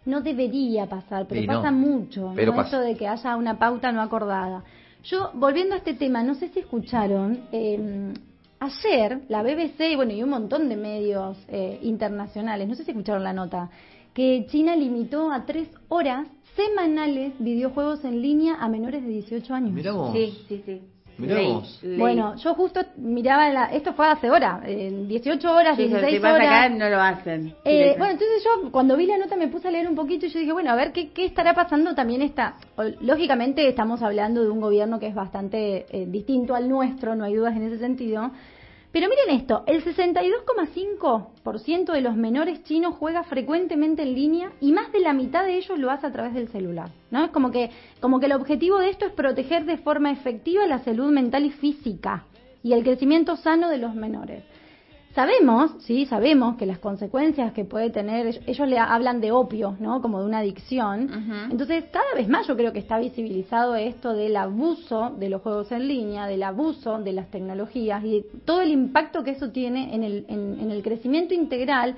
no 0.05 0.21
debería 0.21 0.87
pasar, 0.87 1.27
pero 1.29 1.47
pasa 1.47 1.71
mucho, 1.71 2.33
pero 2.35 2.53
¿no? 2.53 2.63
Esto 2.63 2.81
de 2.81 2.95
que 2.97 3.09
haya 3.09 3.37
una 3.37 3.59
pauta 3.59 3.93
no 3.93 4.01
acordada. 4.01 4.63
Yo, 5.05 5.31
volviendo 5.35 5.75
a 5.75 5.79
este 5.79 5.95
tema, 5.95 6.23
no 6.23 6.35
sé 6.35 6.49
si 6.49 6.61
escucharon, 6.61 7.45
eh, 7.53 8.13
ayer 8.59 9.23
la 9.29 9.43
BBC, 9.43 9.97
bueno, 9.97 10.13
y 10.13 10.23
un 10.23 10.31
montón 10.31 10.69
de 10.69 10.77
medios 10.77 11.37
eh, 11.49 11.79
internacionales, 11.83 12.69
no 12.69 12.75
sé 12.75 12.85
si 12.85 12.91
escucharon 12.91 13.23
la 13.23 13.33
nota, 13.33 13.71
que 14.15 14.47
China 14.49 14.75
limitó 14.75 15.31
a 15.31 15.45
tres 15.45 15.69
horas 15.89 16.27
semanales 16.57 17.35
videojuegos 17.39 18.05
en 18.05 18.23
línea 18.23 18.55
a 18.55 18.69
menores 18.69 19.03
de 19.03 19.11
18 19.11 19.55
años. 19.55 19.75
Sí, 20.13 20.45
sí, 20.49 20.63
sí. 20.65 20.83
Bueno, 21.97 22.37
yo 22.37 22.55
justo 22.55 22.81
miraba, 22.97 23.49
la, 23.51 23.65
esto 23.67 23.95
fue 23.95 24.07
hace 24.07 24.31
hora, 24.31 24.61
en 24.65 25.09
18 25.09 25.53
horas, 25.53 25.77
16 25.77 26.21
horas. 26.21 26.37
Acá 26.37 26.69
no 26.69 26.89
lo 26.89 27.01
hacen. 27.01 27.55
Eh, 27.65 27.95
bueno, 27.99 28.13
entonces 28.13 28.45
yo 28.45 28.71
cuando 28.71 28.97
vi 28.97 29.07
la 29.07 29.17
nota 29.17 29.37
me 29.37 29.49
puse 29.49 29.69
a 29.69 29.71
leer 29.71 29.89
un 29.89 29.95
poquito 29.95 30.27
y 30.27 30.29
yo 30.29 30.39
dije, 30.39 30.53
bueno, 30.53 30.71
a 30.71 30.75
ver 30.75 30.93
qué, 30.93 31.11
qué 31.11 31.25
estará 31.25 31.55
pasando. 31.55 31.95
También 31.95 32.23
está, 32.23 32.57
lógicamente 33.01 33.67
estamos 33.67 34.03
hablando 34.03 34.43
de 34.43 34.51
un 34.51 34.61
gobierno 34.61 34.99
que 34.99 35.07
es 35.07 35.15
bastante 35.15 35.87
eh, 35.91 36.07
distinto 36.07 36.55
al 36.55 36.69
nuestro, 36.69 37.15
no 37.15 37.25
hay 37.25 37.35
dudas 37.35 37.57
en 37.57 37.63
ese 37.63 37.79
sentido. 37.79 38.31
Pero 38.97 39.11
miren 39.11 39.29
esto, 39.39 39.63
el 39.67 39.85
62,5% 39.85 41.93
de 41.93 42.01
los 42.01 42.17
menores 42.17 42.65
chinos 42.65 42.95
juega 42.95 43.25
frecuentemente 43.25 44.01
en 44.01 44.15
línea 44.15 44.53
y 44.59 44.73
más 44.73 44.91
de 44.91 45.01
la 45.01 45.13
mitad 45.13 45.45
de 45.45 45.59
ellos 45.59 45.79
lo 45.79 45.91
hace 45.91 46.07
a 46.07 46.13
través 46.13 46.33
del 46.33 46.49
celular, 46.49 46.89
¿no? 47.11 47.27
Es 47.27 47.31
como 47.31 47.51
que 47.51 47.69
como 48.01 48.21
que 48.21 48.25
el 48.25 48.33
objetivo 48.33 48.79
de 48.79 48.89
esto 48.89 49.05
es 49.05 49.13
proteger 49.13 49.67
de 49.67 49.77
forma 49.77 50.13
efectiva 50.13 50.67
la 50.67 50.79
salud 50.79 51.13
mental 51.13 51.45
y 51.45 51.51
física 51.51 52.25
y 52.63 52.73
el 52.73 52.85
crecimiento 52.85 53.37
sano 53.37 53.69
de 53.69 53.77
los 53.77 53.95
menores. 53.95 54.45
Sabemos, 55.17 55.71
sí, 55.79 56.05
sabemos 56.05 56.59
que 56.59 56.67
las 56.67 56.79
consecuencias 56.79 57.55
que 57.55 57.65
puede 57.65 57.89
tener, 57.89 58.39
ellos 58.47 58.69
le 58.69 58.79
hablan 58.79 59.23
de 59.23 59.33
opio, 59.33 59.75
¿no? 59.81 60.03
Como 60.03 60.21
de 60.21 60.27
una 60.27 60.41
adicción. 60.41 61.49
Entonces, 61.51 61.85
cada 61.91 62.13
vez 62.15 62.29
más 62.29 62.47
yo 62.47 62.55
creo 62.55 62.71
que 62.75 62.81
está 62.81 62.99
visibilizado 62.99 63.77
esto 63.77 64.13
del 64.13 64.37
abuso 64.37 65.17
de 65.19 65.31
los 65.31 65.41
juegos 65.41 65.73
en 65.73 65.89
línea, 65.89 66.27
del 66.27 66.43
abuso 66.43 66.99
de 66.99 67.15
las 67.15 67.31
tecnologías 67.31 68.05
y 68.05 68.27
todo 68.45 68.61
el 68.61 68.71
impacto 68.71 69.25
que 69.25 69.31
eso 69.31 69.51
tiene 69.53 69.95
en 69.95 70.05
el, 70.05 70.27
en 70.29 70.71
el 70.71 70.83
crecimiento 70.83 71.33
integral, 71.33 71.97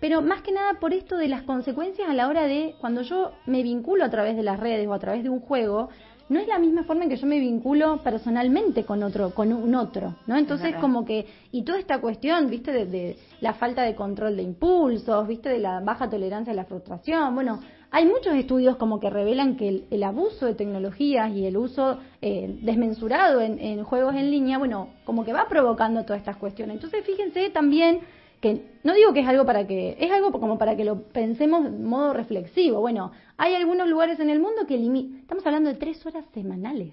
pero 0.00 0.22
más 0.22 0.40
que 0.40 0.52
nada 0.52 0.80
por 0.80 0.94
esto 0.94 1.18
de 1.18 1.28
las 1.28 1.42
consecuencias 1.42 2.08
a 2.08 2.14
la 2.14 2.28
hora 2.28 2.44
de 2.44 2.76
cuando 2.80 3.02
yo 3.02 3.32
me 3.44 3.62
vinculo 3.62 4.06
a 4.06 4.10
través 4.10 4.36
de 4.36 4.42
las 4.42 4.58
redes 4.58 4.88
o 4.88 4.94
a 4.94 4.98
través 4.98 5.22
de 5.22 5.28
un 5.28 5.40
juego, 5.40 5.90
no 6.28 6.40
es 6.40 6.48
la 6.48 6.58
misma 6.58 6.84
forma 6.84 7.04
en 7.04 7.10
que 7.10 7.16
yo 7.16 7.26
me 7.26 7.38
vinculo 7.38 8.02
personalmente 8.02 8.84
con 8.84 9.02
otro, 9.02 9.30
con 9.30 9.52
un 9.52 9.74
otro, 9.74 10.14
¿no? 10.26 10.36
Entonces 10.36 10.74
como 10.76 11.04
que, 11.04 11.26
y 11.52 11.62
toda 11.62 11.78
esta 11.78 12.00
cuestión, 12.00 12.48
viste, 12.48 12.72
de, 12.72 13.16
la 13.40 13.54
falta 13.54 13.82
de 13.82 13.94
control 13.94 14.36
de 14.36 14.42
impulsos, 14.42 15.26
viste, 15.28 15.48
de 15.48 15.58
la 15.58 15.80
baja 15.80 16.08
tolerancia 16.08 16.52
a 16.52 16.56
la 16.56 16.64
frustración, 16.64 17.34
bueno, 17.34 17.60
hay 17.90 18.06
muchos 18.06 18.34
estudios 18.34 18.76
como 18.76 18.98
que 18.98 19.08
revelan 19.08 19.56
que 19.56 19.84
el, 19.88 20.02
abuso 20.02 20.46
de 20.46 20.54
tecnologías 20.54 21.30
y 21.32 21.46
el 21.46 21.56
uso 21.56 21.98
eh, 22.20 22.58
desmensurado 22.62 23.40
en, 23.40 23.60
en 23.60 23.84
juegos 23.84 24.16
en 24.16 24.30
línea, 24.30 24.58
bueno, 24.58 24.88
como 25.04 25.24
que 25.24 25.32
va 25.32 25.46
provocando 25.48 26.04
todas 26.04 26.18
estas 26.18 26.36
cuestiones. 26.38 26.76
Entonces 26.76 27.04
fíjense 27.04 27.50
también 27.50 28.00
que 28.44 28.60
no 28.82 28.92
digo 28.92 29.14
que 29.14 29.20
es 29.20 29.26
algo 29.26 29.46
para 29.46 29.66
que, 29.66 29.96
es 29.98 30.12
algo 30.12 30.30
como 30.30 30.58
para 30.58 30.76
que 30.76 30.84
lo 30.84 31.04
pensemos 31.04 31.64
de 31.64 31.70
modo 31.70 32.12
reflexivo. 32.12 32.78
Bueno, 32.78 33.10
hay 33.38 33.54
algunos 33.54 33.88
lugares 33.88 34.20
en 34.20 34.28
el 34.28 34.38
mundo 34.38 34.66
que 34.68 34.76
limitan, 34.76 35.20
estamos 35.20 35.46
hablando 35.46 35.70
de 35.70 35.76
tres 35.76 36.04
horas 36.04 36.26
semanales. 36.34 36.92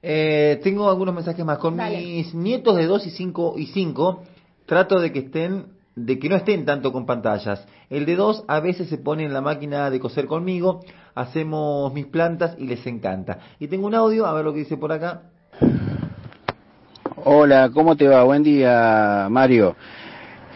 Eh, 0.00 0.60
tengo 0.62 0.88
algunos 0.88 1.12
mensajes 1.12 1.44
más. 1.44 1.58
Con 1.58 1.76
mis 1.76 2.32
nietos 2.36 2.76
de 2.76 2.86
dos 2.86 3.04
y 3.04 3.10
cinco 3.10 3.54
y 3.56 3.66
cinco, 3.66 4.22
trato 4.66 5.00
de 5.00 5.12
que 5.12 5.18
estén, 5.18 5.66
de 5.96 6.20
que 6.20 6.28
no 6.28 6.36
estén 6.36 6.64
tanto 6.64 6.92
con 6.92 7.04
pantallas. 7.04 7.66
El 7.90 8.06
de 8.06 8.14
dos 8.14 8.44
a 8.46 8.60
veces 8.60 8.88
se 8.88 8.96
pone 8.96 9.24
en 9.24 9.32
la 9.32 9.40
máquina 9.40 9.90
de 9.90 9.98
coser 9.98 10.26
conmigo, 10.26 10.82
hacemos 11.16 11.92
mis 11.92 12.06
plantas 12.06 12.54
y 12.58 12.68
les 12.68 12.86
encanta. 12.86 13.40
Y 13.58 13.66
tengo 13.66 13.88
un 13.88 13.96
audio, 13.96 14.24
a 14.24 14.32
ver 14.34 14.44
lo 14.44 14.52
que 14.52 14.60
dice 14.60 14.76
por 14.76 14.92
acá. 14.92 15.22
Hola, 17.24 17.70
¿cómo 17.74 17.96
te 17.96 18.06
va? 18.06 18.22
Buen 18.22 18.44
día, 18.44 19.26
Mario. 19.28 19.74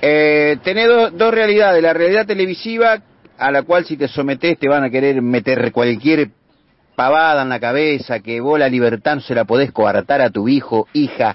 Eh, 0.06 0.58
tenés 0.62 0.86
dos 1.14 1.32
realidades, 1.32 1.82
la 1.82 1.94
realidad 1.94 2.26
televisiva 2.26 3.00
a 3.38 3.50
la 3.50 3.62
cual 3.62 3.86
si 3.86 3.96
te 3.96 4.06
sometés 4.06 4.58
te 4.58 4.68
van 4.68 4.84
a 4.84 4.90
querer 4.90 5.22
meter 5.22 5.72
cualquier 5.72 6.28
pavada 6.94 7.40
en 7.40 7.48
la 7.48 7.58
cabeza, 7.58 8.20
que 8.20 8.38
vos 8.38 8.58
la 8.58 8.68
libertad 8.68 9.14
no 9.14 9.20
se 9.22 9.34
la 9.34 9.46
podés 9.46 9.72
coartar 9.72 10.20
a 10.20 10.28
tu 10.28 10.46
hijo, 10.46 10.88
hija, 10.92 11.34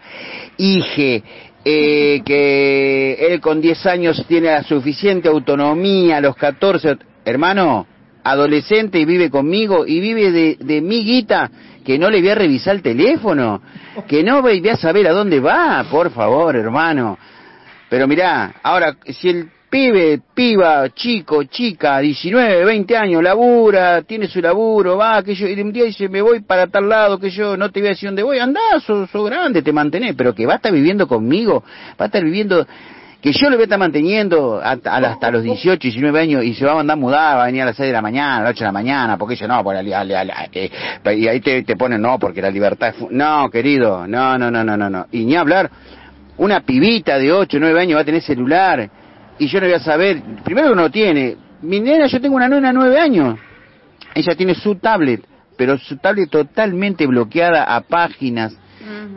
hije, 0.57 1.23
eh, 1.65 2.21
que 2.23 3.13
él 3.13 3.41
con 3.41 3.59
10 3.59 3.87
años 3.87 4.23
tiene 4.27 4.51
la 4.51 4.61
suficiente 4.61 5.29
autonomía, 5.29 6.21
los 6.21 6.35
14, 6.35 6.95
hermano, 7.25 7.87
adolescente 8.23 8.99
y 8.99 9.05
vive 9.05 9.31
conmigo 9.31 9.87
y 9.87 9.99
vive 9.99 10.31
de, 10.31 10.57
de 10.59 10.79
mi 10.79 11.03
guita 11.03 11.49
que 11.83 11.97
no 11.97 12.11
le 12.11 12.19
voy 12.19 12.29
a 12.29 12.35
revisar 12.35 12.75
el 12.75 12.83
teléfono, 12.83 13.63
que 14.07 14.23
no 14.23 14.43
voy 14.43 14.69
a 14.69 14.77
saber 14.77 15.07
a 15.07 15.11
dónde 15.11 15.39
va, 15.39 15.83
por 15.89 16.11
favor, 16.11 16.55
hermano. 16.55 17.17
Pero 17.89 18.07
mirá, 18.07 18.53
ahora, 18.61 18.95
si 19.07 19.29
el 19.29 19.49
pibe, 19.69 20.19
piba, 20.33 20.89
chico, 20.89 21.43
chica, 21.43 21.99
19, 21.99 22.65
20 22.65 22.97
años, 22.97 23.21
labura, 23.23 24.01
tiene 24.01 24.27
su 24.27 24.41
laburo, 24.41 24.97
va, 24.97 25.21
que 25.23 25.35
yo, 25.35 25.47
y 25.47 25.59
un 25.61 25.71
día 25.71 25.83
dice, 25.85 26.09
me 26.09 26.21
voy 26.21 26.41
para 26.41 26.67
tal 26.67 26.89
lado, 26.89 27.19
que 27.19 27.29
yo 27.29 27.55
no 27.55 27.69
te 27.71 27.79
voy 27.79 27.87
a 27.87 27.89
decir 27.91 28.09
dónde 28.09 28.23
voy, 28.23 28.39
andá, 28.39 28.59
sos, 28.85 29.09
sos 29.09 29.25
grande, 29.29 29.61
te 29.61 29.71
mantenés, 29.71 30.15
pero 30.15 30.33
que 30.33 30.45
va 30.45 30.53
a 30.53 30.55
estar 30.57 30.71
viviendo 30.71 31.07
conmigo, 31.07 31.63
va 31.99 32.05
a 32.05 32.07
estar 32.07 32.23
viviendo, 32.23 32.65
que 33.21 33.31
yo 33.31 33.49
lo 33.49 33.57
voy 33.57 33.61
a 33.61 33.65
estar 33.65 33.77
manteniendo 33.77 34.59
hasta, 34.63 34.95
hasta 34.95 35.29
los 35.29 35.43
18, 35.43 35.79
19 35.79 36.19
años 36.19 36.43
y 36.43 36.53
se 36.55 36.65
va 36.65 36.71
a 36.71 36.75
mandar 36.75 36.93
a 36.97 36.99
mudar, 36.99 37.37
va 37.37 37.43
a 37.43 37.45
venir 37.47 37.61
a 37.61 37.65
las 37.65 37.75
6 37.75 37.87
de 37.87 37.93
la 37.93 38.01
mañana, 38.01 38.37
a 38.37 38.41
las 38.41 38.51
8 38.51 38.59
de 38.59 38.65
la 38.65 38.71
mañana, 38.71 39.17
porque 39.17 39.35
yo 39.35 39.47
no, 39.47 39.63
por 39.63 39.75
la, 39.75 39.83
la- 39.83 40.23
la- 40.23 41.13
y 41.13 41.27
ahí 41.27 41.41
te, 41.41 41.61
te 41.63 41.75
ponen 41.75 42.01
no, 42.01 42.17
porque 42.17 42.41
la 42.41 42.49
libertad 42.49 42.89
es... 42.97 43.11
No, 43.11 43.49
querido, 43.51 44.07
no, 44.07 44.37
no, 44.39 44.49
no, 44.49 44.63
no, 44.63 44.75
no, 44.77 44.89
no. 44.89 45.05
Y 45.11 45.25
ni 45.25 45.35
hablar, 45.35 45.69
una 46.39 46.61
pibita 46.61 47.17
de 47.17 47.31
8, 47.31 47.57
9 47.59 47.81
años 47.81 47.97
va 47.97 48.01
a 48.01 48.05
tener 48.05 48.21
celular 48.21 48.89
y 49.37 49.47
yo 49.47 49.59
no 49.59 49.67
voy 49.67 49.75
a 49.75 49.79
saber, 49.79 50.21
primero 50.43 50.69
que 50.69 50.75
no 50.75 50.89
tiene, 50.89 51.35
mi 51.61 51.79
nena, 51.79 52.07
yo 52.07 52.19
tengo 52.19 52.35
una 52.35 52.47
nena 52.47 52.69
de 52.69 52.73
9 52.73 52.99
años, 52.99 53.39
ella 54.15 54.35
tiene 54.35 54.55
su 54.55 54.75
tablet, 54.75 55.23
pero 55.57 55.77
su 55.77 55.97
tablet 55.97 56.29
totalmente 56.29 57.05
bloqueada 57.05 57.63
a 57.63 57.81
páginas, 57.81 58.57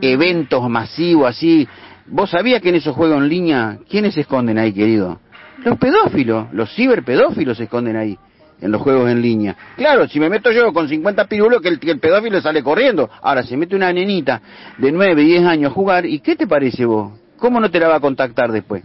eventos 0.01 0.69
masivos 0.69 1.29
así. 1.29 1.67
¿Vos 2.07 2.29
sabías 2.29 2.61
que 2.61 2.69
en 2.69 2.75
esos 2.75 2.95
juegos 2.95 3.17
en 3.17 3.29
línea, 3.29 3.79
quiénes 3.89 4.13
se 4.13 4.21
esconden 4.21 4.57
ahí, 4.57 4.73
querido? 4.73 5.19
Los 5.63 5.77
pedófilos, 5.77 6.47
los 6.51 6.73
ciberpedófilos 6.75 7.57
se 7.57 7.63
esconden 7.63 7.95
ahí, 7.95 8.17
en 8.63 8.71
los 8.71 8.81
juegos 8.81 9.11
en 9.11 9.21
línea. 9.21 9.55
Claro, 9.75 10.07
si 10.07 10.19
me 10.21 10.29
meto 10.29 10.49
yo 10.51 10.71
con 10.71 10.87
50 10.87 11.25
pirulos, 11.25 11.61
que 11.61 11.67
el, 11.67 11.79
que 11.79 11.91
el 11.91 11.99
pedófilo 11.99 12.41
sale 12.41 12.63
corriendo. 12.63 13.09
Ahora, 13.21 13.43
se 13.43 13.57
mete 13.57 13.75
una 13.75 13.91
nenita 13.91 14.41
de 14.77 14.89
9, 14.89 15.21
10 15.21 15.43
años 15.43 15.71
a 15.71 15.73
jugar, 15.73 16.05
¿y 16.05 16.19
qué 16.19 16.37
te 16.37 16.47
parece 16.47 16.85
vos? 16.85 17.11
¿Cómo 17.37 17.59
no 17.59 17.69
te 17.69 17.79
la 17.79 17.89
va 17.89 17.95
a 17.95 17.99
contactar 17.99 18.53
después? 18.53 18.83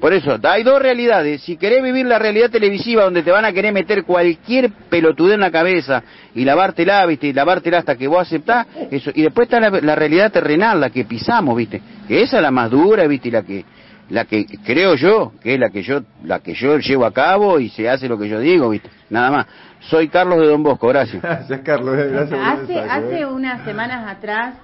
Por 0.00 0.12
eso, 0.12 0.36
hay 0.42 0.64
dos 0.64 0.82
realidades. 0.82 1.42
Si 1.42 1.56
querés 1.56 1.80
vivir 1.80 2.04
la 2.06 2.18
realidad 2.18 2.50
televisiva 2.50 3.04
donde 3.04 3.22
te 3.22 3.30
van 3.30 3.44
a 3.44 3.52
querer 3.52 3.72
meter 3.72 4.02
cualquier 4.02 4.70
pelotudez 4.90 5.34
en 5.34 5.40
la 5.40 5.52
cabeza 5.52 6.02
y 6.34 6.44
lavártela, 6.44 7.06
viste, 7.06 7.28
y 7.28 7.32
lavártela 7.32 7.78
hasta 7.78 7.96
que 7.96 8.08
vos 8.08 8.20
aceptás, 8.20 8.66
eso. 8.90 9.12
Y 9.14 9.22
después 9.22 9.46
está 9.46 9.60
la, 9.60 9.70
la 9.80 9.94
realidad 9.94 10.32
terrenal, 10.32 10.80
la 10.80 10.90
que 10.90 11.04
pisamos, 11.04 11.56
viste, 11.56 11.80
que 12.08 12.20
esa 12.20 12.38
es 12.38 12.42
la 12.42 12.50
más 12.50 12.68
dura, 12.68 13.06
viste, 13.06 13.28
y 13.28 13.30
la 13.30 13.42
que, 13.44 13.64
la 14.10 14.24
que 14.26 14.46
creo 14.64 14.94
yo, 14.96 15.32
que 15.42 15.54
es 15.54 15.60
la 15.60 15.70
que 15.70 15.82
yo, 15.82 16.00
la 16.24 16.40
que 16.40 16.54
yo 16.54 16.78
llevo 16.78 17.04
a 17.06 17.12
cabo 17.12 17.58
y 17.58 17.68
se 17.70 17.88
hace 17.88 18.08
lo 18.08 18.18
que 18.18 18.28
yo 18.28 18.38
digo, 18.40 18.68
viste. 18.70 18.90
Nada 19.10 19.30
más. 19.30 19.46
Soy 19.80 20.08
Carlos 20.08 20.38
de 20.40 20.46
Don 20.46 20.62
Bosco, 20.62 20.88
gracias. 20.88 21.22
Gracias, 21.22 21.60
Carlos. 21.60 21.98
eh, 21.98 22.08
Gracias 22.10 22.30
por 22.38 22.48
Hace, 22.48 22.72
mensaje, 22.74 22.90
hace 22.90 23.20
eh. 23.20 23.26
unas 23.26 23.64
semanas 23.64 24.06
atrás 24.16 24.54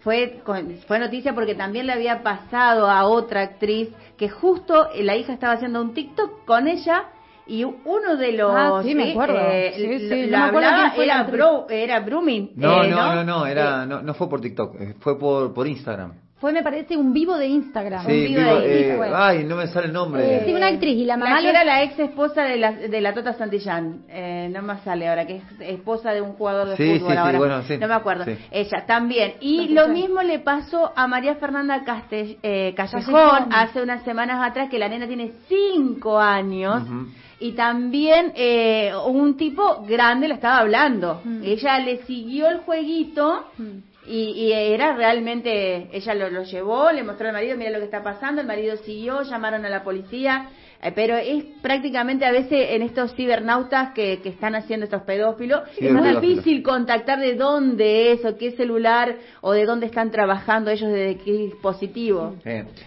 fue, 0.00 0.40
con- 0.44 0.76
fue 0.86 0.98
noticia 0.98 1.34
porque 1.34 1.54
también 1.54 1.86
le 1.86 1.92
había 1.94 2.22
pasado 2.22 2.88
a 2.90 3.04
otra 3.06 3.40
actriz 3.42 3.88
que 4.18 4.28
justo 4.28 4.88
eh, 4.94 5.02
la 5.02 5.16
hija 5.16 5.32
estaba 5.32 5.54
haciendo 5.54 5.80
un 5.80 5.94
TikTok 5.94 6.44
con 6.44 6.68
ella 6.68 7.04
y 7.46 7.64
uno 7.64 8.16
de 8.18 8.32
los 8.32 8.52
Ah, 8.54 8.80
sí, 8.84 8.94
me 8.94 9.12
acuerdo. 9.12 9.38
eh, 9.50 9.72
Sí, 9.76 9.98
sí, 10.08 10.26
lo 10.26 10.36
no 10.38 10.42
me 10.42 10.48
acuerdo 10.48 10.68
hablaba, 10.68 10.90
fue 10.92 11.06
la 11.06 11.14
era. 11.14 11.22
Bro- 11.24 11.66
era 11.70 12.00
Brumin 12.00 12.50
No, 12.56 12.84
eh, 12.84 12.88
no, 12.90 13.14
no, 13.14 13.24
no, 13.24 13.46
Eh, 13.46 13.52
era, 13.52 13.86
no, 13.86 14.02
no 14.02 14.14
fue 14.14 14.28
por 14.28 14.40
TikTok, 14.42 14.74
eh, 14.80 14.94
fue 15.00 15.18
por, 15.18 15.54
por 15.54 15.66
Instagram. 15.66 16.12
Fue, 16.38 16.52
me 16.52 16.62
parece, 16.62 16.98
un 16.98 17.14
vivo 17.14 17.34
de 17.38 17.46
Instagram. 17.46 18.04
Sí, 18.04 18.12
un 18.12 18.24
vivo 18.26 18.40
vivo, 18.42 18.60
de 18.60 18.90
eh, 19.08 19.12
ay, 19.14 19.44
no 19.44 19.56
me 19.56 19.66
sale 19.68 19.86
el 19.86 19.92
nombre. 19.94 20.36
Eh, 20.36 20.42
sí, 20.44 20.52
una 20.52 20.66
actriz 20.66 20.94
y 20.98 21.06
la 21.06 21.16
mamá 21.16 21.36
que 21.36 21.44
le- 21.44 21.48
era 21.48 21.64
la 21.64 21.82
ex 21.82 21.98
esposa 21.98 22.42
de 22.42 22.58
la, 22.58 22.72
de 22.72 23.00
la 23.00 23.14
Tota 23.14 23.32
Santillán, 23.32 24.02
eh, 24.10 24.50
no 24.52 24.60
me 24.60 24.76
sale 24.80 25.08
ahora, 25.08 25.26
que 25.26 25.36
es 25.36 25.42
esposa 25.60 26.12
de 26.12 26.20
un 26.20 26.34
jugador 26.34 26.68
de 26.68 26.76
Sí, 26.76 26.98
fútbol 26.98 27.08
sí, 27.08 27.14
sí, 27.14 27.18
ahora, 27.18 27.38
bueno, 27.38 27.62
sí, 27.62 27.78
no 27.78 27.88
me 27.88 27.94
acuerdo, 27.94 28.24
sí. 28.26 28.36
ella 28.50 28.84
también. 28.86 29.32
Y 29.40 29.68
No 29.68 29.86
lo 29.86 29.88
mismo 29.94 30.20
le 30.20 30.38
pasó 30.40 30.92
a 30.94 31.06
María 31.06 31.36
Fernanda 31.36 31.82
Caste- 31.84 32.36
eh, 32.42 32.74
Callejón, 32.76 33.14
Callejón. 33.14 33.52
hace 33.54 33.80
unas 33.82 34.02
semanas 34.04 34.46
atrás, 34.46 34.68
que 34.68 34.78
la 34.78 34.90
nena 34.90 35.06
tiene 35.06 35.32
cinco 35.48 36.18
años. 36.20 36.82
Y 37.38 37.52
también 37.52 38.32
eh, 38.34 38.92
un 39.06 39.36
tipo 39.36 39.82
grande 39.86 40.26
le 40.28 40.34
estaba 40.34 40.58
hablando. 40.58 41.20
Mm. 41.24 41.42
Ella 41.44 41.78
le 41.80 42.02
siguió 42.04 42.48
el 42.48 42.58
jueguito 42.58 43.46
Mm. 43.58 43.78
y, 44.06 44.20
y 44.46 44.52
era 44.52 44.94
realmente, 44.94 45.88
ella 45.92 46.14
lo, 46.14 46.30
lo 46.30 46.44
llevó, 46.44 46.90
le 46.92 47.02
mostró 47.02 47.26
al 47.26 47.32
marido, 47.34 47.56
mira 47.56 47.70
lo 47.70 47.78
que 47.78 47.84
está 47.86 48.02
pasando, 48.02 48.40
el 48.40 48.46
marido 48.46 48.76
siguió, 48.78 49.22
llamaron 49.22 49.64
a 49.66 49.68
la 49.68 49.82
policía, 49.84 50.48
pero 50.94 51.16
es 51.16 51.44
prácticamente 51.62 52.24
a 52.24 52.30
veces 52.32 52.68
en 52.70 52.82
estos 52.82 53.14
cibernautas 53.14 53.90
que, 53.92 54.20
que 54.22 54.28
están 54.28 54.54
haciendo 54.54 54.84
estos 54.84 55.02
pedófilos, 55.02 55.62
es 55.78 55.92
muy 55.92 56.08
difícil 56.16 56.62
contactar 56.62 57.18
de 57.18 57.34
dónde 57.34 58.12
es 58.12 58.24
o 58.24 58.36
qué 58.36 58.52
celular 58.52 59.16
o 59.40 59.52
de 59.52 59.64
dónde 59.66 59.86
están 59.86 60.10
trabajando 60.10 60.70
ellos, 60.70 60.90
desde 60.90 61.16
qué 61.18 61.32
dispositivo. 61.32 62.34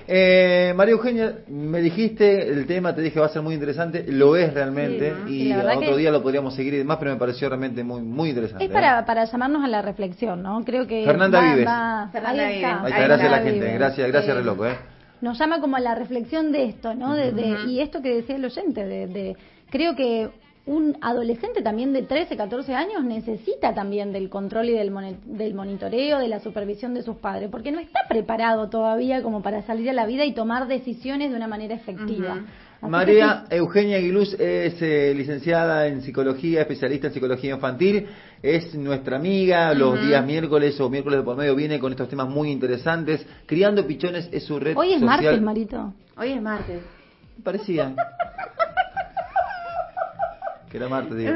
Eh, 0.08 0.74
María 0.76 0.94
Eugenia, 0.94 1.34
me 1.48 1.82
dijiste 1.82 2.48
el 2.50 2.66
tema, 2.66 2.94
te 2.96 3.02
dije 3.02 3.20
va 3.20 3.26
a 3.28 3.30
ser 3.30 3.42
muy 3.42 3.54
interesante, 3.54 4.06
lo 4.08 4.36
es 4.36 4.54
realmente, 4.54 5.14
Sí, 5.28 5.50
y 5.50 5.54
otro 5.54 5.96
día 5.98 6.12
lo 6.12 6.22
podríamos 6.22 6.56
seguir 6.56 6.74
y 6.74 6.78
demás, 6.78 6.98
pero 7.00 7.12
me 7.12 7.18
pareció 7.18 7.50
realmente 7.50 7.84
muy 7.84 8.02
muy 8.02 8.30
interesante. 8.30 8.64
Es 8.66 8.70
¿eh? 8.70 8.74
para, 8.74 9.06
para 9.06 9.26
llamarnos 9.26 9.64
a 9.64 9.68
la 9.68 9.82
reflexión, 9.82 10.42
¿no? 10.42 10.64
Creo 10.64 10.88
que. 10.88 11.04
Fernanda 11.06 11.40
va- 11.40 11.52
Vives. 11.54 11.68
va- 11.68 12.10
Fernanda 12.12 12.46
ahí 12.48 12.56
está. 12.56 12.68
Vives. 12.68 12.84
Ahí 12.84 12.90
está, 12.90 12.96
Ahí 13.02 13.04
gracias 13.08 13.28
a 13.28 13.32
la 13.32 13.38
gente, 13.44 13.60
Vives. 13.60 13.74
gracias, 13.80 14.08
gracias 14.08 14.36
Eh, 14.36 14.40
Reloco, 14.40 14.66
¿eh? 14.66 14.78
Nos 15.22 15.38
llama 15.40 15.60
como 15.62 15.76
a 15.76 15.80
la 15.80 15.96
reflexión 15.96 16.52
de 16.52 16.66
esto, 16.66 16.94
¿no? 16.96 17.16
De, 17.16 17.32
de-. 17.32 17.44
Y 17.72 17.80
esto 17.82 18.02
que 18.02 18.14
decía 18.16 18.36
el 18.36 18.46
oyente, 18.46 18.86
de, 18.86 19.08
de- 19.08 19.38
creo 19.70 19.96
que 19.96 20.30
un 20.66 20.98
adolescente 21.02 21.64
también 21.64 21.94
de 21.94 22.04
13, 22.04 22.38
14 22.38 22.76
años 22.76 23.04
necesita 23.04 23.74
también 23.74 24.12
del 24.12 24.30
control 24.30 24.70
y 24.70 24.74
del, 24.74 24.94
del 25.26 25.54
monitoreo, 25.56 26.20
de 26.20 26.28
la 26.28 26.40
supervisión 26.42 26.94
de 26.94 27.02
sus 27.02 27.16
padres, 27.18 27.50
porque 27.50 27.72
no 27.72 27.80
está 27.80 28.02
preparado 28.08 28.70
todavía 28.70 29.24
como 29.24 29.42
para 29.42 29.64
salir 29.64 29.90
a 29.90 29.94
la 29.94 30.06
vida 30.06 30.26
y 30.26 30.34
tomar 30.34 30.68
decisiones 30.68 31.32
de 31.32 31.36
una 31.38 31.48
manera 31.48 31.74
efectiva. 31.74 32.36
María 32.82 33.44
Eugenia 33.50 33.98
Aguiluz 33.98 34.34
es 34.40 34.82
eh, 34.82 35.14
licenciada 35.16 35.88
en 35.88 36.02
psicología, 36.02 36.62
especialista 36.62 37.08
en 37.08 37.14
psicología 37.14 37.54
infantil, 37.56 38.08
es 38.42 38.74
nuestra 38.76 39.18
amiga, 39.18 39.74
los 39.74 40.02
días 40.02 40.26
miércoles 40.26 40.80
o 40.80 40.90
miércoles 40.90 41.20
de 41.20 41.26
por 41.26 41.36
medio 41.36 41.56
viene 41.56 41.78
con 41.78 41.92
estos 41.92 42.08
temas 42.08 42.30
muy 42.30 42.50
interesantes. 42.52 43.26
Criando 43.46 43.86
Pichones 43.86 44.30
es 44.32 44.46
su 44.46 44.60
red 44.60 44.78
Hoy 44.78 44.94
es 44.94 45.02
social. 45.02 45.08
martes, 45.24 45.42
Marito. 45.42 45.94
Hoy 46.18 46.32
es 46.32 46.42
martes. 46.42 46.82
Parecía. 47.44 47.94
que 50.72 50.78
era 50.78 50.88
martes, 50.88 51.18
digo. 51.18 51.32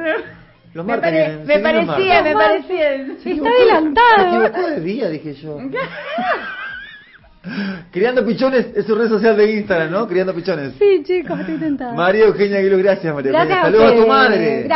Los 0.74 0.86
Me, 0.86 0.94
martes 0.94 1.12
pare- 1.12 1.28
vienen, 1.28 1.46
me 1.48 1.60
parecía, 1.60 2.24
me 2.24 2.34
parecía. 2.34 2.94
Está 2.96 3.50
adelantado. 3.50 4.18
Se 4.18 4.24
equivocó 4.48 4.70
de 4.70 4.80
día, 4.82 5.10
dije 5.10 5.34
yo. 5.36 5.60
Criando 7.92 8.26
Pichones 8.26 8.68
es 8.76 8.86
su 8.86 8.96
red 8.96 9.10
social 9.10 9.36
de 9.36 9.52
Instagram, 9.54 9.92
¿no? 9.92 10.08
Criando 10.08 10.34
Pichones. 10.34 10.74
Sí, 10.80 11.04
chicos, 11.04 11.40
estoy 11.40 11.58
tentada. 11.58 11.94
María 11.94 12.26
Eugenia 12.26 12.60
Aguiluz, 12.60 12.80
gracias 12.82 13.14
María 13.14 13.32
Gracias 13.32 13.58
Eugenia. 13.58 13.80
Saludos 13.80 13.92
a 13.92 14.04
tu 14.04 14.08
madre. 14.08 14.64
Gracias. 14.64 14.70